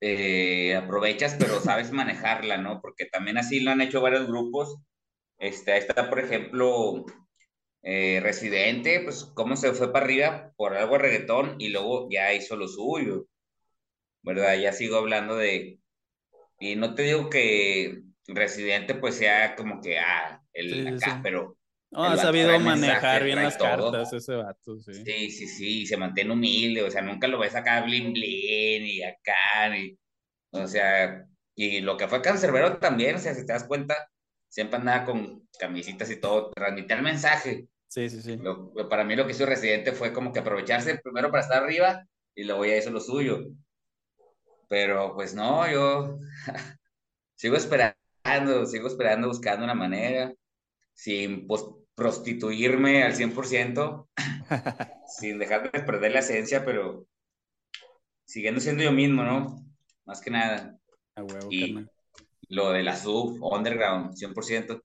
[0.00, 2.80] eh, aprovechas, pero sabes manejarla, ¿no?
[2.80, 4.78] Porque también así lo han hecho varios grupos
[5.42, 7.04] este, ahí está, por ejemplo,
[7.82, 12.32] eh, Residente, pues cómo se fue para arriba por algo de reggaetón y luego ya
[12.32, 13.26] hizo lo suyo,
[14.22, 14.56] ¿verdad?
[14.58, 15.80] Ya sigo hablando de...
[16.60, 21.56] Y no te digo que Residente pues sea como que, ah, el acá, pero...
[21.90, 24.94] No, ha sabido manejar bien las cartas ese vato, sí.
[25.04, 29.02] Sí, sí, sí, se mantiene humilde, o sea, nunca lo ves acá blin blin y
[29.02, 29.98] acá, y,
[30.52, 34.10] o sea, y lo que fue Cancerbero también, o sea, si te das cuenta,
[34.48, 37.68] siempre andaba con camisitas y todo, transmitía el mensaje.
[37.88, 38.38] Sí, sí, sí.
[38.88, 42.44] para mí lo que hizo Residente fue como que aprovecharse primero para estar arriba y
[42.44, 43.44] luego ya hizo lo suyo.
[44.68, 46.18] Pero pues no, yo
[47.34, 47.96] sigo esperando,
[48.66, 50.32] sigo esperando, buscando una manera,
[50.94, 54.08] sin pues, prostituirme al 100%,
[55.06, 57.06] sin dejar de perder la esencia, pero
[58.24, 59.64] siguiendo siendo yo mismo, ¿no?
[60.04, 60.78] Más que nada.
[61.14, 61.86] A huevo, y,
[62.48, 64.82] lo de la sub, underground, 100%.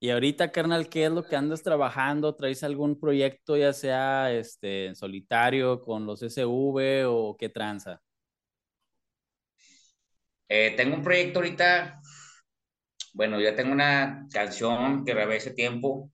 [0.00, 2.34] Y ahorita, carnal, ¿qué es lo que andas trabajando?
[2.34, 8.00] ¿Traes algún proyecto, ya sea este, en solitario, con los SV o qué tranza?
[10.54, 12.02] Eh, tengo un proyecto ahorita,
[13.14, 16.12] bueno, ya tengo una canción que grabé hace tiempo,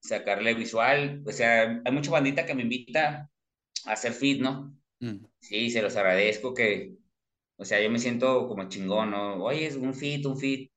[0.00, 3.30] sacarle visual, o sea, hay mucha bandita que me invita
[3.86, 4.76] a hacer fit, ¿no?
[4.98, 5.24] Mm.
[5.38, 6.96] Sí, se los agradezco que,
[7.58, 9.36] o sea, yo me siento como chingón, ¿no?
[9.44, 10.72] Oye, es un fit, un fit.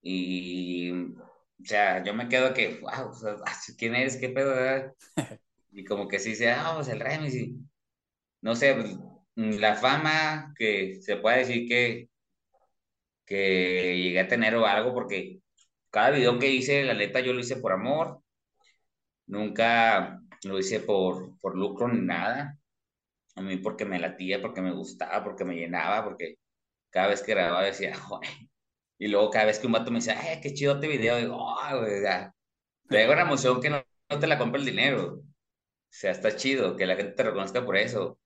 [0.00, 3.12] Y o sea, yo me quedo que, wow,
[3.44, 4.16] ah, ¿quién eres?
[4.16, 4.54] ¿Qué pedo?
[5.72, 7.58] y como que sí, dice, ah, pues el Remis, y
[8.40, 8.96] no sé, pues,
[9.60, 12.08] la fama que se puede decir que,
[13.30, 15.40] que llegué a tener o algo, porque
[15.90, 18.22] cada video que hice, la neta, yo lo hice por amor,
[19.26, 22.58] nunca lo hice por, por lucro ni nada,
[23.36, 26.36] a mí porque me latía, porque me gustaba, porque me llenaba, porque
[26.90, 28.30] cada vez que grababa decía, joder,
[28.98, 31.36] y luego cada vez que un vato me dice, ay, qué chido este video, digo,
[31.38, 32.34] oh, güey, ya.
[32.90, 33.84] Una emoción que no,
[34.20, 35.14] te la compra el dinero.
[35.18, 35.24] O
[35.90, 38.18] sea, está chido que la gente te reconozca por eso.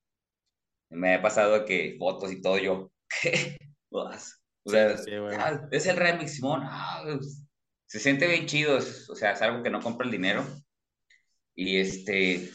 [0.89, 2.91] Me ha pasado que fotos y todo yo.
[4.65, 4.95] o sea,
[5.39, 6.61] ah, es el remix, Simón.
[6.63, 7.43] Ah, pues,
[7.85, 8.77] se siente bien chido.
[8.77, 10.43] o sea, es algo que no compra el dinero.
[11.53, 12.51] Y este,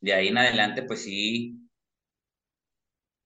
[0.00, 1.60] de ahí en adelante, pues sí,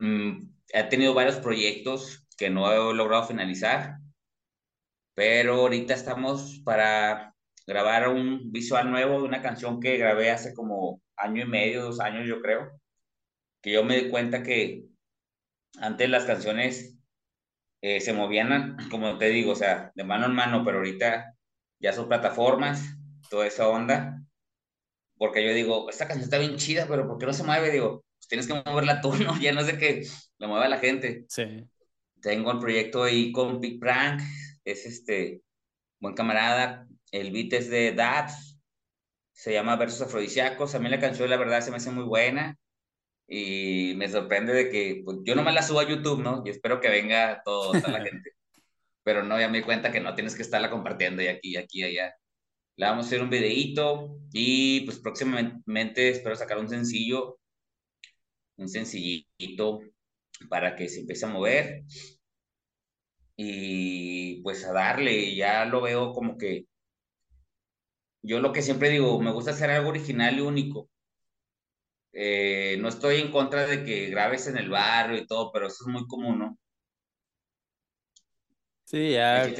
[0.00, 3.98] mm, he tenido varios proyectos que no he logrado finalizar,
[5.14, 7.34] pero ahorita estamos para
[7.66, 12.00] grabar un visual nuevo de una canción que grabé hace como año y medio, dos
[12.00, 12.80] años yo creo,
[13.62, 14.84] que yo me di cuenta que
[15.78, 16.93] antes las canciones
[17.84, 21.34] eh, se movían, como te digo, o sea, de mano en mano, pero ahorita
[21.78, 22.96] ya son plataformas,
[23.28, 24.22] toda esa onda,
[25.18, 27.70] porque yo digo, esta canción está bien chida, pero ¿por qué no se mueve?
[27.70, 29.36] Digo, pues tienes que moverla tú, ¿no?
[29.40, 30.06] Ya no sé que
[30.38, 31.24] la mueva la gente.
[31.28, 31.66] Sí
[32.24, 34.22] tengo el proyecto ahí con Big Prank,
[34.64, 35.42] es este,
[36.00, 38.30] buen camarada, el beat es de Dad,
[39.32, 42.56] se llama Versos Afrodisíacos, a mí la canción la verdad se me hace muy buena
[43.28, 46.42] y me sorprende de que pues, yo no me la subo a YouTube, ¿no?
[46.44, 48.32] Y espero que venga todo, toda la gente.
[49.02, 51.82] Pero no, ya me di cuenta que no tienes que estarla compartiendo y aquí, aquí,
[51.82, 52.14] allá.
[52.76, 57.38] Le vamos a hacer un videíto y pues próximamente espero sacar un sencillo,
[58.56, 59.80] un sencillito
[60.48, 61.84] para que se empiece a mover
[63.36, 66.66] y pues a darle, ya lo veo como que
[68.24, 70.88] yo lo que siempre digo, me gusta hacer algo original y único.
[72.14, 75.84] Eh, no estoy en contra de que grabes en el barrio y todo, pero eso
[75.84, 76.58] es muy común, ¿no?
[78.84, 79.52] Sí, ya.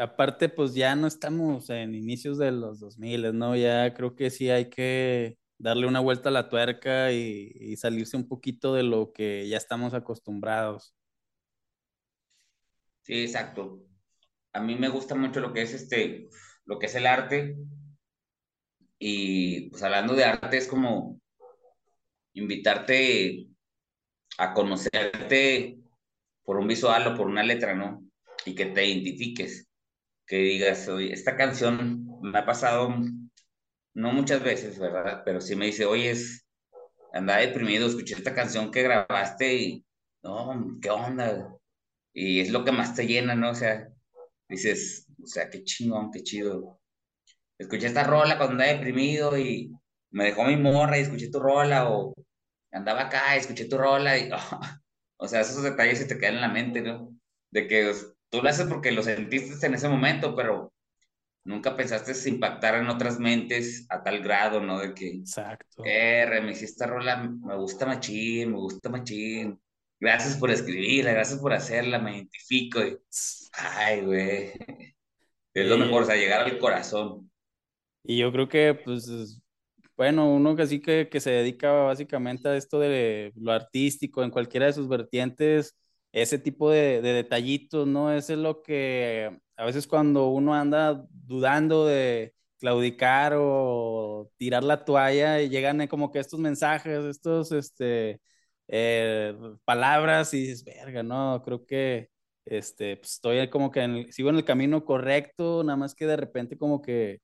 [0.00, 3.54] Aparte, pues ya no estamos en inicios de los 2000, ¿no?
[3.54, 8.26] Ya creo que sí hay que darle una vuelta a la tuerca y salirse un
[8.26, 10.96] poquito de lo que ya estamos acostumbrados.
[13.02, 13.84] Sí, exacto.
[14.54, 16.30] A mí me gusta mucho lo que es este,
[16.64, 17.56] lo que es el arte.
[18.98, 21.20] Y pues hablando de arte es como
[22.34, 23.48] invitarte
[24.38, 25.78] a conocerte
[26.44, 28.04] por un visual o por una letra, ¿no?
[28.44, 29.68] Y que te identifiques,
[30.26, 32.94] que digas, oye, esta canción me ha pasado,
[33.94, 35.22] no muchas veces, ¿verdad?
[35.24, 36.46] Pero sí me dice, oye, es,
[37.12, 39.86] andaba deprimido, escuché esta canción que grabaste y,
[40.22, 41.54] no, ¿qué onda?
[42.14, 43.50] y es lo que más te llena, ¿no?
[43.50, 43.88] O sea,
[44.48, 46.80] dices, o sea, qué chingón, qué chido.
[47.58, 49.72] Escuché esta rola cuando andaba deprimido y
[50.14, 52.14] me dejó mi morra y escuché tu rola, o
[52.72, 54.30] andaba acá y escuché tu rola, y,
[55.18, 57.14] o sea, esos detalles se te quedan en la mente, ¿no?
[57.50, 57.92] De que
[58.30, 60.72] tú lo haces porque lo sentiste en ese momento, pero
[61.44, 64.78] nunca pensaste impactar en otras mentes a tal grado, ¿no?
[64.78, 65.82] De que, Exacto.
[65.84, 69.60] Eh, me hiciste esta rola, me gusta machín, me gusta machín
[70.04, 72.80] gracias por escribirla, gracias por hacerla, me identifico.
[73.52, 74.52] ay, güey.
[75.54, 77.30] Es lo mejor, o sea, llegar al corazón.
[78.02, 79.40] Y yo creo que, pues,
[79.96, 84.30] bueno, uno que sí que, que se dedica básicamente a esto de lo artístico en
[84.30, 85.76] cualquiera de sus vertientes,
[86.12, 88.12] ese tipo de, de detallitos, ¿no?
[88.12, 94.84] Eso es lo que a veces cuando uno anda dudando de claudicar o tirar la
[94.84, 98.20] toalla, y llegan como que estos mensajes, estos, este,
[98.68, 99.34] eh,
[99.64, 102.08] palabras y dices, verga, no, creo que
[102.44, 106.56] este, pues, estoy como que sigo en el camino correcto, nada más que de repente
[106.58, 107.20] como que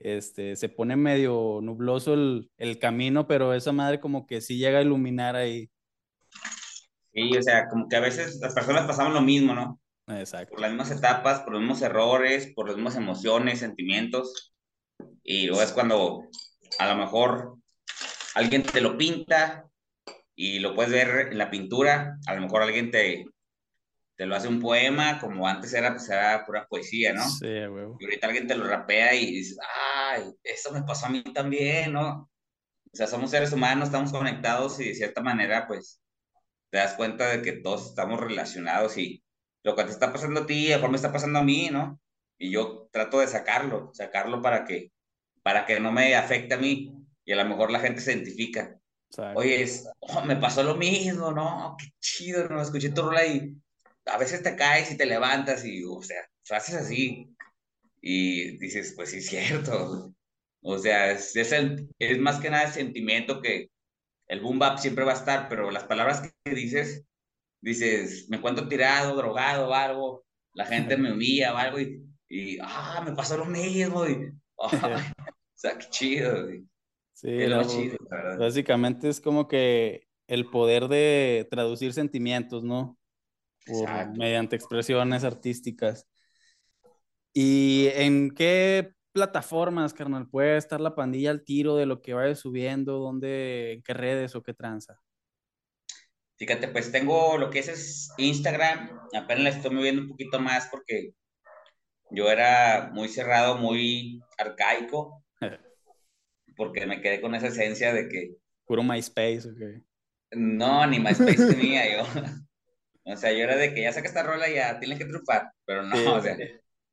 [0.00, 4.78] este, se pone medio nubloso el, el camino, pero esa madre como que sí llega
[4.78, 5.70] a iluminar ahí.
[7.12, 9.80] Sí, o sea, como que a veces las personas pasamos lo mismo, ¿no?
[10.08, 10.52] Exacto.
[10.52, 14.54] Por las mismas etapas, por los mismos errores, por las mismas emociones, sentimientos.
[15.22, 16.22] Y luego es cuando
[16.78, 17.56] a lo mejor
[18.34, 19.66] alguien te lo pinta
[20.34, 23.24] y lo puedes ver en la pintura, a lo mejor alguien te,
[24.18, 27.22] te lo hace un poema, como antes era, pues era pura poesía, ¿no?
[27.22, 27.96] Sí, huevo.
[28.00, 29.56] Y ahorita alguien te lo rapea y dices,
[30.10, 32.28] ay, eso me pasó a mí también, ¿no?
[32.92, 36.00] O sea, somos seres humanos, estamos conectados y de cierta manera, pues,
[36.70, 39.22] te das cuenta de que todos estamos relacionados y
[39.62, 42.00] lo que te está pasando a ti, a me está pasando a mí, ¿no?
[42.38, 44.90] Y yo trato de sacarlo, sacarlo para que,
[45.44, 46.92] para que no me afecte a mí
[47.24, 48.80] y a lo mejor la gente se identifica.
[49.36, 49.64] Oye,
[50.00, 51.76] oh, me pasó lo mismo, ¿no?
[51.78, 52.60] Qué chido, ¿no?
[52.60, 53.56] Escuché tu rola y
[54.10, 56.18] a veces te caes y te levantas y, o sea,
[56.50, 57.34] haces así
[58.00, 60.14] y dices, pues sí es cierto.
[60.62, 63.70] O sea, es, es, más que nada el sentimiento que
[64.26, 67.04] el boom bap siempre va a estar, pero las palabras que dices,
[67.60, 72.58] dices, me encuentro tirado, drogado o algo, la gente me humilla o algo y, y
[72.60, 74.68] ah, me pasó lo mismo y, o
[75.54, 76.48] sea, qué chido.
[77.14, 77.36] Sí,
[77.66, 77.96] chido,
[78.38, 82.97] básicamente es como que el poder de traducir sentimientos, ¿no?
[84.16, 86.06] Mediante expresiones artísticas.
[87.32, 92.34] ¿Y en qué plataformas, carnal, puede estar la pandilla al tiro de lo que vaya
[92.34, 92.98] subiendo?
[92.98, 95.00] ¿Dónde, en qué redes o qué tranza?
[96.36, 100.68] Fíjate, pues tengo lo que es, es Instagram, apenas la estoy moviendo un poquito más
[100.70, 101.12] porque
[102.10, 105.24] yo era muy cerrado, muy arcaico,
[106.56, 108.36] porque me quedé con esa esencia de que...
[108.66, 109.82] Puro MySpace, ok.
[110.32, 112.06] No, ni MySpace tenía yo.
[113.10, 115.50] O sea, yo era de que ya saca esta rola y ya tienes que trufar,
[115.64, 116.36] pero no, o sea,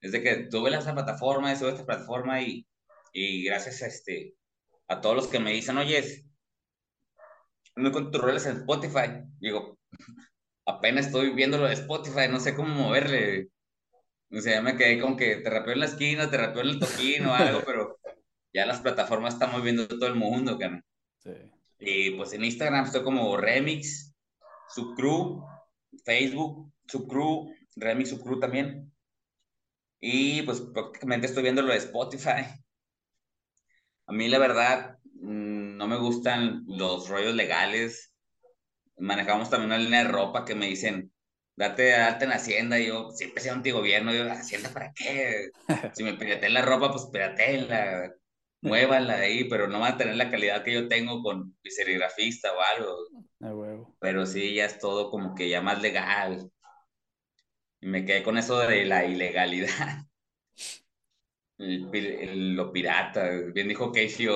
[0.01, 2.65] es de que tuve esa plataforma, sube esta plataforma y,
[3.11, 4.33] y gracias a, este,
[4.87, 6.25] a todos los que me dicen, oye,
[7.75, 9.23] no con tus rolas en Spotify.
[9.39, 9.77] Digo,
[10.65, 13.49] apenas estoy viendo lo de Spotify, no sé cómo moverle.
[14.31, 16.69] O sea, ya me quedé con que te rapeo en la esquina, te rapeo en
[16.69, 17.99] el toquín o algo, pero
[18.53, 20.81] ya las plataformas están moviendo todo el mundo, cara.
[21.19, 21.31] Sí.
[21.79, 24.13] Y pues en Instagram estoy como Remix,
[24.69, 25.45] Subcrew,
[26.03, 28.91] Facebook, Subcrew, Remix Subcrew también.
[29.99, 32.45] Y pues prácticamente estoy viendo lo de Spotify.
[34.07, 38.13] A mí la verdad mm, no me gustan los rollos legales.
[38.97, 41.11] Manejamos también una línea de ropa que me dicen,
[41.55, 42.79] date date en Hacienda.
[42.79, 44.13] Y yo siempre soy antigobierno.
[44.13, 45.49] Yo, ¿Hacienda para qué?
[45.95, 48.13] Si me pirateen la ropa, pues piratenla.
[48.65, 52.49] Muévanla ahí, pero no va a tener la calidad que yo tengo con mi serigrafista
[52.53, 53.85] o algo.
[53.99, 56.51] Pero sí, ya es todo como que ya más legal.
[57.79, 59.99] Y me quedé con eso de la ilegalidad.
[61.57, 63.29] lo pirata.
[63.53, 64.27] Bien dijo Casey,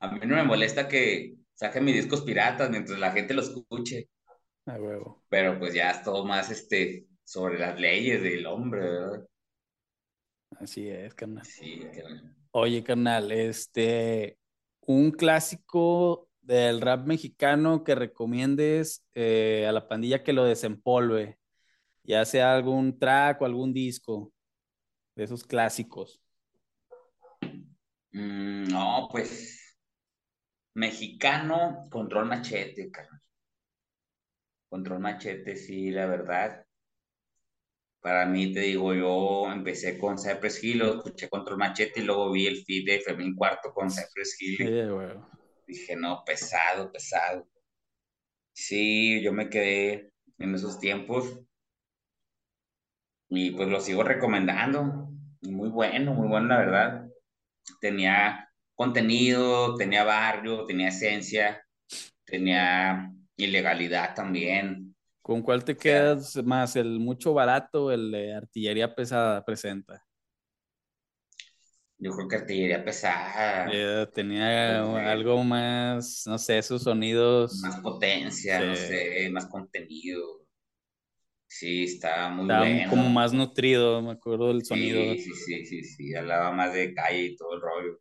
[0.00, 4.08] a mí no me molesta que saquen mis discos piratas mientras la gente los escuche.
[4.66, 5.22] huevo.
[5.28, 9.26] Pero pues ya es todo más este sobre las leyes del hombre, ¿verdad?
[10.58, 11.46] Así es, carnal.
[11.46, 12.41] Sí, carnal.
[12.54, 14.38] Oye, carnal, este,
[14.82, 21.38] un clásico del rap mexicano que recomiendes eh, a la pandilla que lo desempolve,
[22.02, 24.34] ya sea algún track o algún disco
[25.14, 26.20] de esos clásicos.
[28.10, 29.78] Mm, no, pues
[30.74, 33.22] mexicano, control machete, carnal.
[34.68, 36.66] Control machete, sí, la verdad.
[38.02, 42.32] Para mí, te digo, yo empecé con Cypress Hill, lo escuché Control Machete y luego
[42.32, 44.56] vi el feed de Fermín Cuarto con Cypress Hill.
[44.56, 44.64] Sí,
[45.68, 47.48] Dije, no, pesado, pesado.
[48.52, 51.40] Sí, yo me quedé en esos tiempos
[53.28, 55.08] y pues lo sigo recomendando.
[55.42, 57.06] Muy bueno, muy bueno, la verdad.
[57.80, 61.64] Tenía contenido, tenía barrio, tenía esencia,
[62.24, 64.91] tenía ilegalidad también.
[65.22, 66.74] ¿Con cuál te quedas más?
[66.74, 70.04] ¿El mucho barato o el de artillería pesada presenta?
[71.96, 73.68] Yo creo que artillería pesada.
[73.72, 77.60] Eh, tenía algo más, no sé, esos sonidos.
[77.62, 80.44] Más potencia, no sé, más contenido.
[81.46, 82.90] Sí, estaba muy bueno.
[82.90, 85.14] como más nutrido, me acuerdo del sonido.
[85.14, 88.00] Sí, sí, sí, sí, sí, hablaba más de calle y todo el rollo.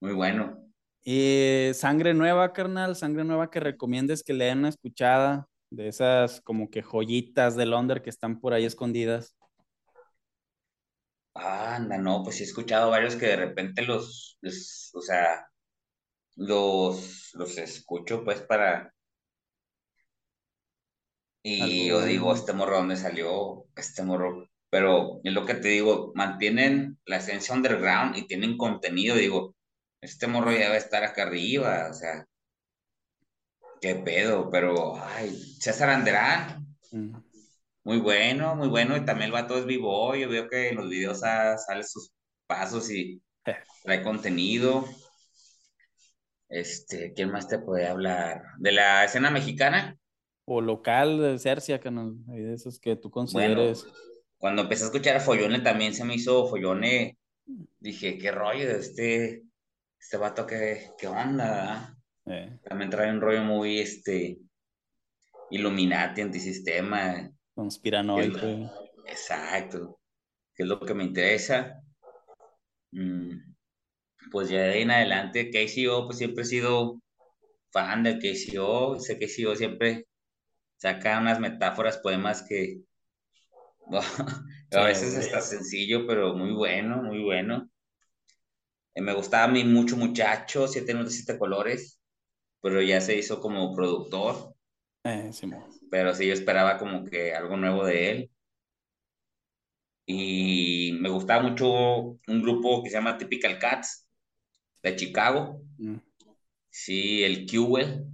[0.00, 0.70] Muy bueno.
[1.02, 6.40] Y sangre nueva, carnal, sangre nueva que recomiendes que le den una escuchada de esas
[6.40, 9.36] como que joyitas de Londres que están por ahí escondidas.
[11.34, 14.38] Anda, no, pues he escuchado varios que de repente los,
[14.92, 15.46] o sea,
[16.36, 18.92] los, los escucho pues para...
[21.42, 23.64] Y yo digo, este morro, ¿dónde salió?
[23.74, 24.46] Este morro.
[24.68, 29.16] Pero es lo que te digo, mantienen la esencia underground y tienen contenido.
[29.16, 29.56] Digo,
[30.02, 32.26] este morro ya va a estar acá arriba, o sea,
[33.80, 37.16] qué pedo, pero, ay, César Anderán, mm.
[37.84, 40.88] muy bueno, muy bueno, y también el vato es vivo, yo veo que en los
[40.88, 42.12] videos sale sus
[42.46, 43.22] pasos y
[43.84, 44.84] trae contenido.
[46.48, 48.42] Este, ¿quién más te puede hablar?
[48.58, 49.96] ¿De la escena mexicana?
[50.52, 53.84] o local de Cercia, canal, hay de esos que tú consideres.
[53.84, 53.96] Bueno,
[54.36, 57.16] cuando empecé a escuchar a Follone también se me hizo Follone,
[57.78, 59.44] dije, qué rollo de este,
[59.96, 61.96] este vato, qué, qué onda,
[62.26, 62.58] eh.
[62.64, 64.38] También trae un rollo muy, este,
[65.50, 67.30] Illuminati, antisistema.
[67.54, 68.46] Conspiranoico.
[69.06, 70.00] exacto,
[70.54, 71.82] que es lo que me interesa.
[72.92, 73.50] Mm,
[74.30, 77.00] pues ya de ahí en adelante, KCO, pues siempre he sido
[77.72, 80.06] fan del KCO, sé que KCO siempre
[80.76, 82.80] saca unas metáforas, poemas que
[84.72, 87.68] a veces está sencillo, pero muy bueno, muy bueno.
[88.94, 91.99] Eh, me gustaba a mí mucho Muchacho, Siete Notas, Siete Colores,
[92.60, 94.54] pero ya se hizo como productor.
[95.04, 95.50] Eh, sí,
[95.90, 98.30] pero sí, yo esperaba como que algo nuevo de él.
[100.06, 104.06] Y me gustaba mucho un grupo que se llama Typical Cats,
[104.82, 105.62] de Chicago.
[105.78, 105.96] Mm.
[106.70, 108.06] Sí, el Qwell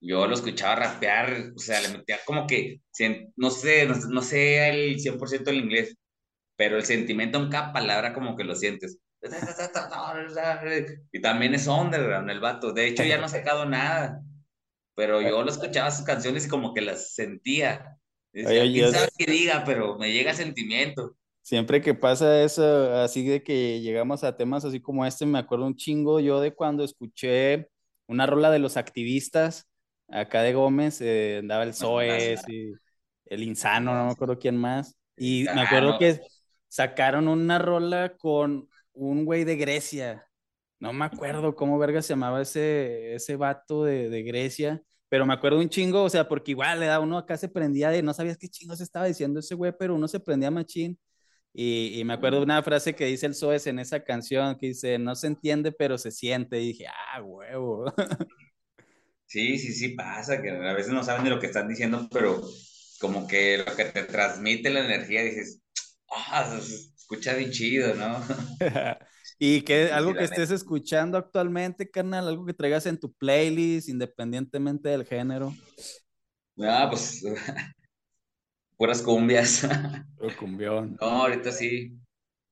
[0.00, 2.80] yo lo escuchaba rapear, o sea, le metía como que,
[3.36, 5.96] no sé, no, sé el 100% del inglés,
[6.56, 8.98] pero el sentimiento en cada palabra como que lo sientes.
[11.12, 12.72] Y también es underground el vato.
[12.72, 14.22] De hecho, ya no ha sacado nada.
[14.94, 17.98] Pero yo lo escuchaba sus canciones y como que las sentía.
[18.32, 21.16] Decía, sabe qué diga, pero me llega sentimiento.
[21.42, 25.66] Siempre que pasa eso, así de que llegamos a temas así como este, me acuerdo
[25.66, 27.68] un chingo yo de cuando escuché
[28.06, 29.68] una rola de los activistas
[30.08, 32.72] acá de Gómez, eh, andaba el Zoes y
[33.26, 34.96] el Insano, no me acuerdo quién más.
[35.16, 36.20] Y me acuerdo que
[36.68, 40.26] sacaron una rola con un güey de Grecia.
[40.80, 45.34] No me acuerdo cómo verga se llamaba ese, ese vato de, de, Grecia, pero me
[45.34, 48.14] acuerdo un chingo, o sea, porque igual le da uno acá se prendía de, no
[48.14, 50.98] sabías qué chingo se estaba diciendo ese güey, pero uno se prendía machín.
[51.52, 54.98] Y, y, me acuerdo una frase que dice el Zoes en esa canción, que dice,
[54.98, 56.60] no se entiende, pero se siente.
[56.60, 57.92] Y dije, ah, huevo.
[59.26, 62.40] Sí, sí, sí pasa, que a veces no saben de lo que están diciendo, pero
[62.98, 65.60] como que lo que te transmite la energía, dices,
[66.10, 66.58] ah,
[67.10, 68.22] escucha bien chido, ¿no?
[69.38, 72.28] ¿Y qué, algo que estés escuchando actualmente, carnal?
[72.28, 75.54] Algo que traigas en tu playlist, independientemente del género.
[76.60, 77.24] Ah, pues,
[78.76, 79.66] puras cumbias.
[80.18, 80.96] Puro cumbión.
[81.00, 81.96] No, ahorita sí.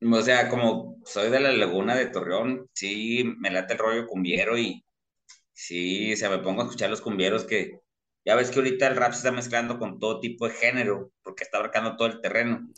[0.00, 4.56] O sea, como soy de la laguna de Torreón, sí, me late el rollo cumbiero
[4.56, 4.82] y
[5.52, 7.80] Sí, o sea, me pongo a escuchar los cumbieros que
[8.26, 11.44] ya ves que ahorita el rap se está mezclando con todo tipo de género, porque
[11.44, 12.68] está abarcando todo el terreno,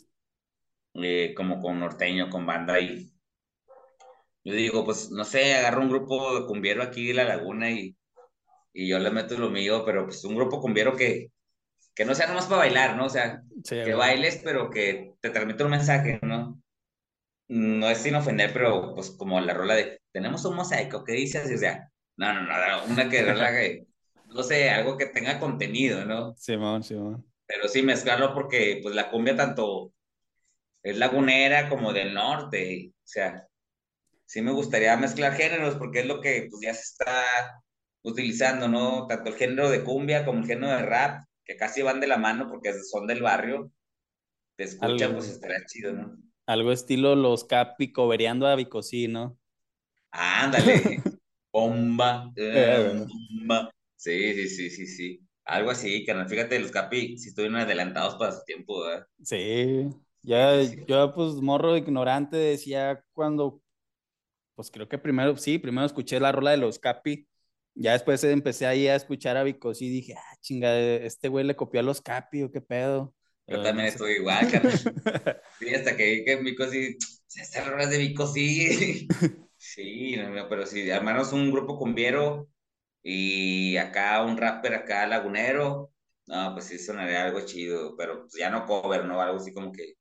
[1.03, 3.11] eh, como con norteño, con banda y
[4.43, 7.95] yo digo, pues no sé, agarro un grupo de cumbiero aquí de la laguna y,
[8.73, 11.31] y yo le meto lo mío, pero pues un grupo cumbiero que,
[11.93, 13.05] que no sea nomás para bailar, ¿no?
[13.05, 16.61] O sea, que bailes, pero que te transmite un mensaje, ¿no?
[17.49, 21.51] No es sin ofender, pero pues como la rola de, tenemos un mosaico, ¿qué dices?
[21.53, 23.87] O sea, no, no, no, una que relaje,
[24.27, 26.33] no sé, algo que tenga contenido, ¿no?
[26.37, 27.25] Simón, Simón.
[27.45, 29.93] Pero sí mezclarlo porque pues la cumbia tanto
[30.83, 33.47] es lagunera como del norte, o sea,
[34.25, 37.61] sí me gustaría mezclar géneros porque es lo que pues ya se está
[38.03, 39.07] utilizando, ¿no?
[39.07, 42.17] Tanto el género de cumbia como el género de rap, que casi van de la
[42.17, 43.71] mano porque son del barrio.
[44.55, 46.17] Te escuchan, pues estaría chido, ¿no?
[46.45, 49.37] Algo estilo los Capi cobereando a Vicosí, ¿no?
[50.11, 51.01] Ándale.
[51.51, 53.71] bomba, eh, bomba.
[53.95, 55.19] Sí, sí, sí, sí, sí.
[55.45, 59.07] Algo así, que fíjate, los Capi si estuvieron adelantados para su tiempo, ¿verdad?
[59.23, 59.89] Sí,
[60.23, 63.61] ya, yo pues morro ignorante decía cuando,
[64.55, 67.27] pues creo que primero, sí, primero escuché la rola de los Capi,
[67.75, 71.55] ya después empecé ahí a escuchar a Vicos y dije, ah, chinga, este güey le
[71.55, 73.13] copió a los Capi o qué pedo.
[73.47, 74.73] Yo también estoy igual, carnal.
[75.59, 76.97] sí, hasta que vi que Vicos y,
[77.35, 79.07] estas rolas de Vicos sí.
[79.57, 80.15] Sí,
[80.49, 82.49] pero si hermanos un grupo cumbiero
[83.01, 85.91] y acá un rapper acá lagunero,
[86.27, 89.21] no, pues sí sonaría algo chido, pero pues ya no cover, ¿no?
[89.21, 89.95] Algo así como que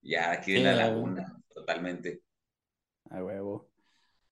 [0.00, 2.22] ya aquí de la laguna, totalmente.
[3.10, 3.68] A huevo.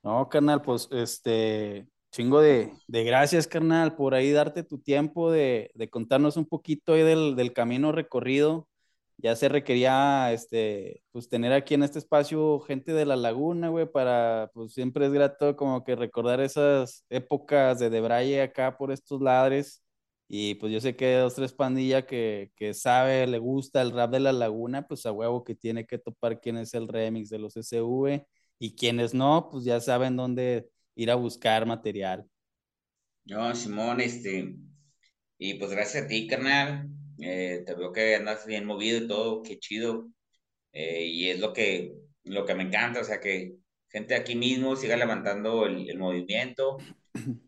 [0.02, 5.70] No, carnal, pues este, chingo de, de, gracias, carnal, por ahí darte tu tiempo de,
[5.74, 8.68] de contarnos un poquito ahí del, del camino recorrido
[9.18, 13.86] ya se requería, este, pues tener aquí en este espacio gente de la laguna, güey,
[13.86, 19.22] para, pues siempre es grato como que recordar esas épocas de Debraye acá por estos
[19.22, 19.82] ladres.
[20.28, 24.10] Y pues yo sé que dos, tres pandillas que, que sabe, le gusta el rap
[24.10, 27.38] de la laguna, pues a huevo que tiene que topar quién es el remix de
[27.38, 28.26] los SV
[28.58, 32.26] y quienes no, pues ya saben dónde ir a buscar material.
[33.24, 34.56] No, Simón, este,
[35.38, 36.88] y pues gracias a ti, carnal,
[37.20, 40.08] eh, te veo que andas bien movido y todo, qué chido.
[40.72, 43.56] Eh, y es lo que, lo que me encanta, o sea, que
[43.88, 46.78] gente aquí mismo siga levantando el, movimiento,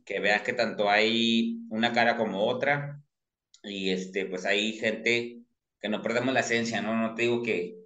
[0.05, 3.03] que veas que tanto hay una cara como otra.
[3.63, 5.43] y este, pues hay gente
[5.81, 6.95] que no perdemos la esencia, ¿no?
[6.97, 7.79] No te digo que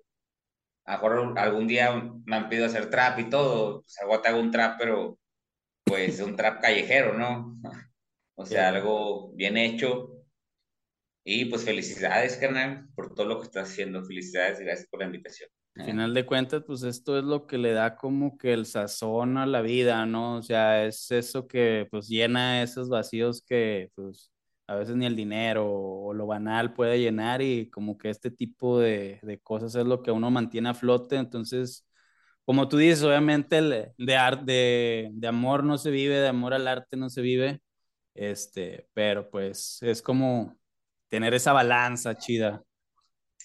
[0.84, 1.92] a mejor algún día
[2.24, 5.18] me han pedido hacer trap y todo, pues algo te hago un trap, pero
[5.84, 7.58] pues un trap callejero, ¿no?
[8.34, 10.10] O sea, algo bien hecho.
[11.24, 14.04] Y pues felicidades, carnal, por todo lo que estás haciendo.
[14.04, 15.50] Felicidades y gracias por la invitación.
[15.74, 19.38] Al final de cuentas, pues esto es lo que le da como que el sazón
[19.38, 20.36] a la vida, ¿no?
[20.36, 24.30] O sea, es eso que pues llena esos vacíos que pues
[24.66, 28.78] a veces ni el dinero o lo banal puede llenar y como que este tipo
[28.80, 31.16] de, de cosas es lo que uno mantiene a flote.
[31.16, 31.86] Entonces,
[32.44, 33.94] como tú dices, obviamente el, de,
[34.44, 37.62] de, de amor no se vive, de amor al arte no se vive,
[38.14, 40.56] este, pero pues es como
[41.08, 42.62] tener esa balanza chida.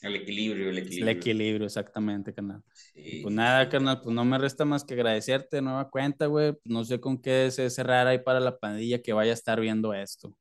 [0.02, 1.10] El equilibrio, el equilibrio.
[1.10, 2.62] El equilibrio, exactamente, carnal.
[2.94, 6.54] pues nada, carnal, pues no me resta más que agradecerte de nueva cuenta, güey.
[6.64, 9.94] No sé con qué se cerrar ahí para la pandilla que vaya a estar viendo
[9.94, 10.34] esto.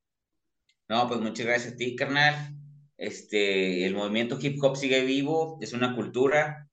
[0.88, 2.54] No, pues muchas gracias a ti, carnal.
[2.98, 6.68] Este, el movimiento hip hop sigue vivo, es una cultura.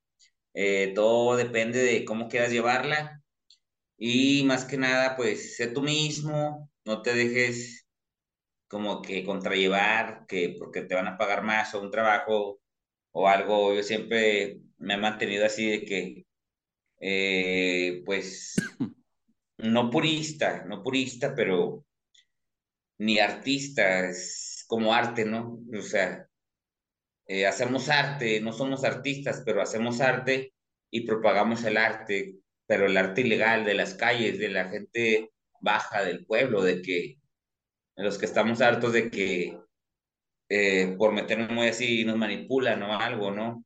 [0.53, 3.21] Eh, todo depende de cómo quieras llevarla.
[3.97, 7.87] Y más que nada, pues sé tú mismo, no te dejes
[8.67, 12.59] como que contrallevar, que porque te van a pagar más o un trabajo
[13.13, 13.73] o algo.
[13.75, 16.25] Yo siempre me he mantenido así de que,
[17.01, 18.55] eh, pues,
[19.59, 21.85] no purista, no purista, pero
[22.97, 25.59] ni artista, es como arte, ¿no?
[25.77, 26.27] O sea,
[27.27, 30.53] eh, hacemos arte, no somos artistas, pero hacemos arte
[30.89, 32.35] y propagamos el arte,
[32.67, 37.17] pero el arte ilegal de las calles, de la gente baja del pueblo, de que
[37.95, 39.57] los que estamos hartos de que
[40.49, 43.65] eh, por meternos muy así nos manipulan o algo, ¿no?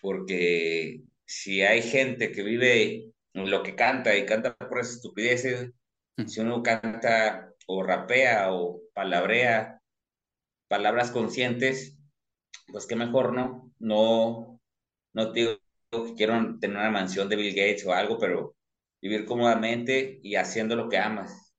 [0.00, 5.70] Porque si hay gente que vive lo que canta y canta por esas estupideces,
[6.16, 6.26] mm.
[6.26, 9.80] si uno canta o rapea o palabrea
[10.68, 11.98] palabras conscientes,
[12.70, 13.72] pues qué mejor, ¿no?
[13.78, 14.60] No,
[15.14, 15.58] no te digo
[16.06, 18.56] que quiero tener una mansión de Bill Gates o algo, pero
[19.00, 21.54] vivir cómodamente y haciendo lo que amas.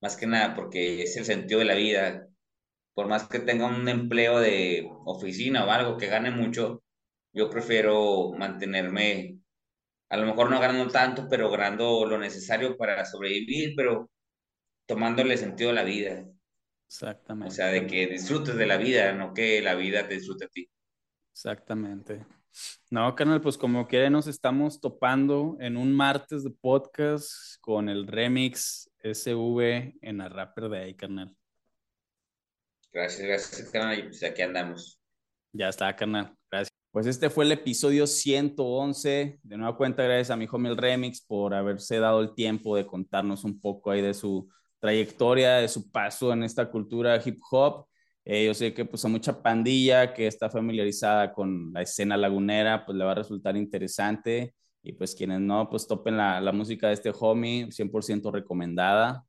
[0.00, 2.29] Más que nada, porque es el sentido de la vida
[3.00, 6.82] por más que tenga un empleo de oficina o algo que gane mucho,
[7.32, 9.38] yo prefiero mantenerme,
[10.10, 14.10] a lo mejor no ganando tanto, pero ganando lo necesario para sobrevivir, pero
[14.86, 16.26] tomándole sentido a la vida.
[16.86, 17.48] Exactamente.
[17.48, 20.48] O sea, de que disfrutes de la vida, no que la vida te disfrute a
[20.48, 20.68] ti.
[21.32, 22.26] Exactamente.
[22.90, 28.06] No, canal, pues como quiera nos estamos topando en un martes de podcast con el
[28.06, 31.34] remix SV en la Rapper de ahí, carnal.
[32.92, 33.98] Gracias, gracias, carnal.
[33.98, 35.00] Y pues aquí andamos.
[35.52, 36.34] Ya está, carnal.
[36.50, 36.70] Gracias.
[36.92, 39.38] Pues este fue el episodio 111.
[39.42, 42.84] De nueva cuenta, gracias a mi homie el Remix por haberse dado el tiempo de
[42.84, 44.48] contarnos un poco ahí de su
[44.80, 47.86] trayectoria, de su paso en esta cultura hip hop.
[48.24, 52.84] Eh, yo sé que pues a mucha pandilla que está familiarizada con la escena lagunera,
[52.84, 54.54] pues le va a resultar interesante.
[54.82, 59.24] Y pues quienes no, pues topen la, la música de este homie, 100% recomendada.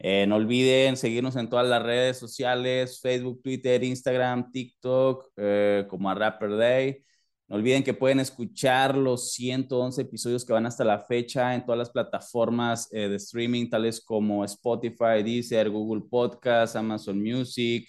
[0.00, 6.08] Eh, no olviden seguirnos en todas las redes sociales, Facebook, Twitter, Instagram, TikTok, eh, como
[6.10, 7.04] a Rapper Day.
[7.48, 11.78] No olviden que pueden escuchar los 111 episodios que van hasta la fecha en todas
[11.78, 17.88] las plataformas eh, de streaming, tales como Spotify, Deezer, Google Podcast, Amazon Music,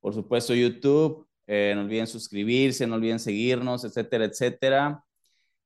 [0.00, 1.26] por supuesto YouTube.
[1.46, 5.04] no olviden suscribirse, no olviden seguirnos, etcétera, etcétera.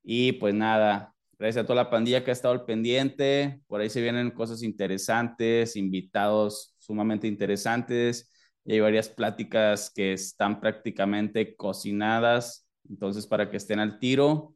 [0.03, 3.63] Y pues nada, Gracias a toda la pandilla que ha estado al pendiente.
[3.67, 8.31] Por ahí se vienen cosas interesantes, invitados sumamente interesantes.
[8.63, 12.69] Y hay varias pláticas que están prácticamente cocinadas.
[12.91, 14.55] Entonces, para que estén al tiro.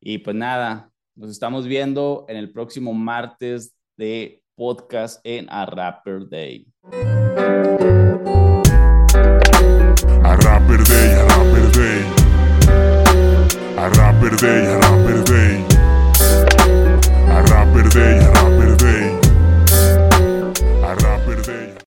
[0.00, 6.28] Y pues nada, nos estamos viendo en el próximo martes de podcast en A Rapper
[6.28, 6.72] Day.
[10.22, 12.04] A Rapper Day, A Rapper Day.
[13.76, 15.71] A Rapper Day.
[17.92, 18.31] today.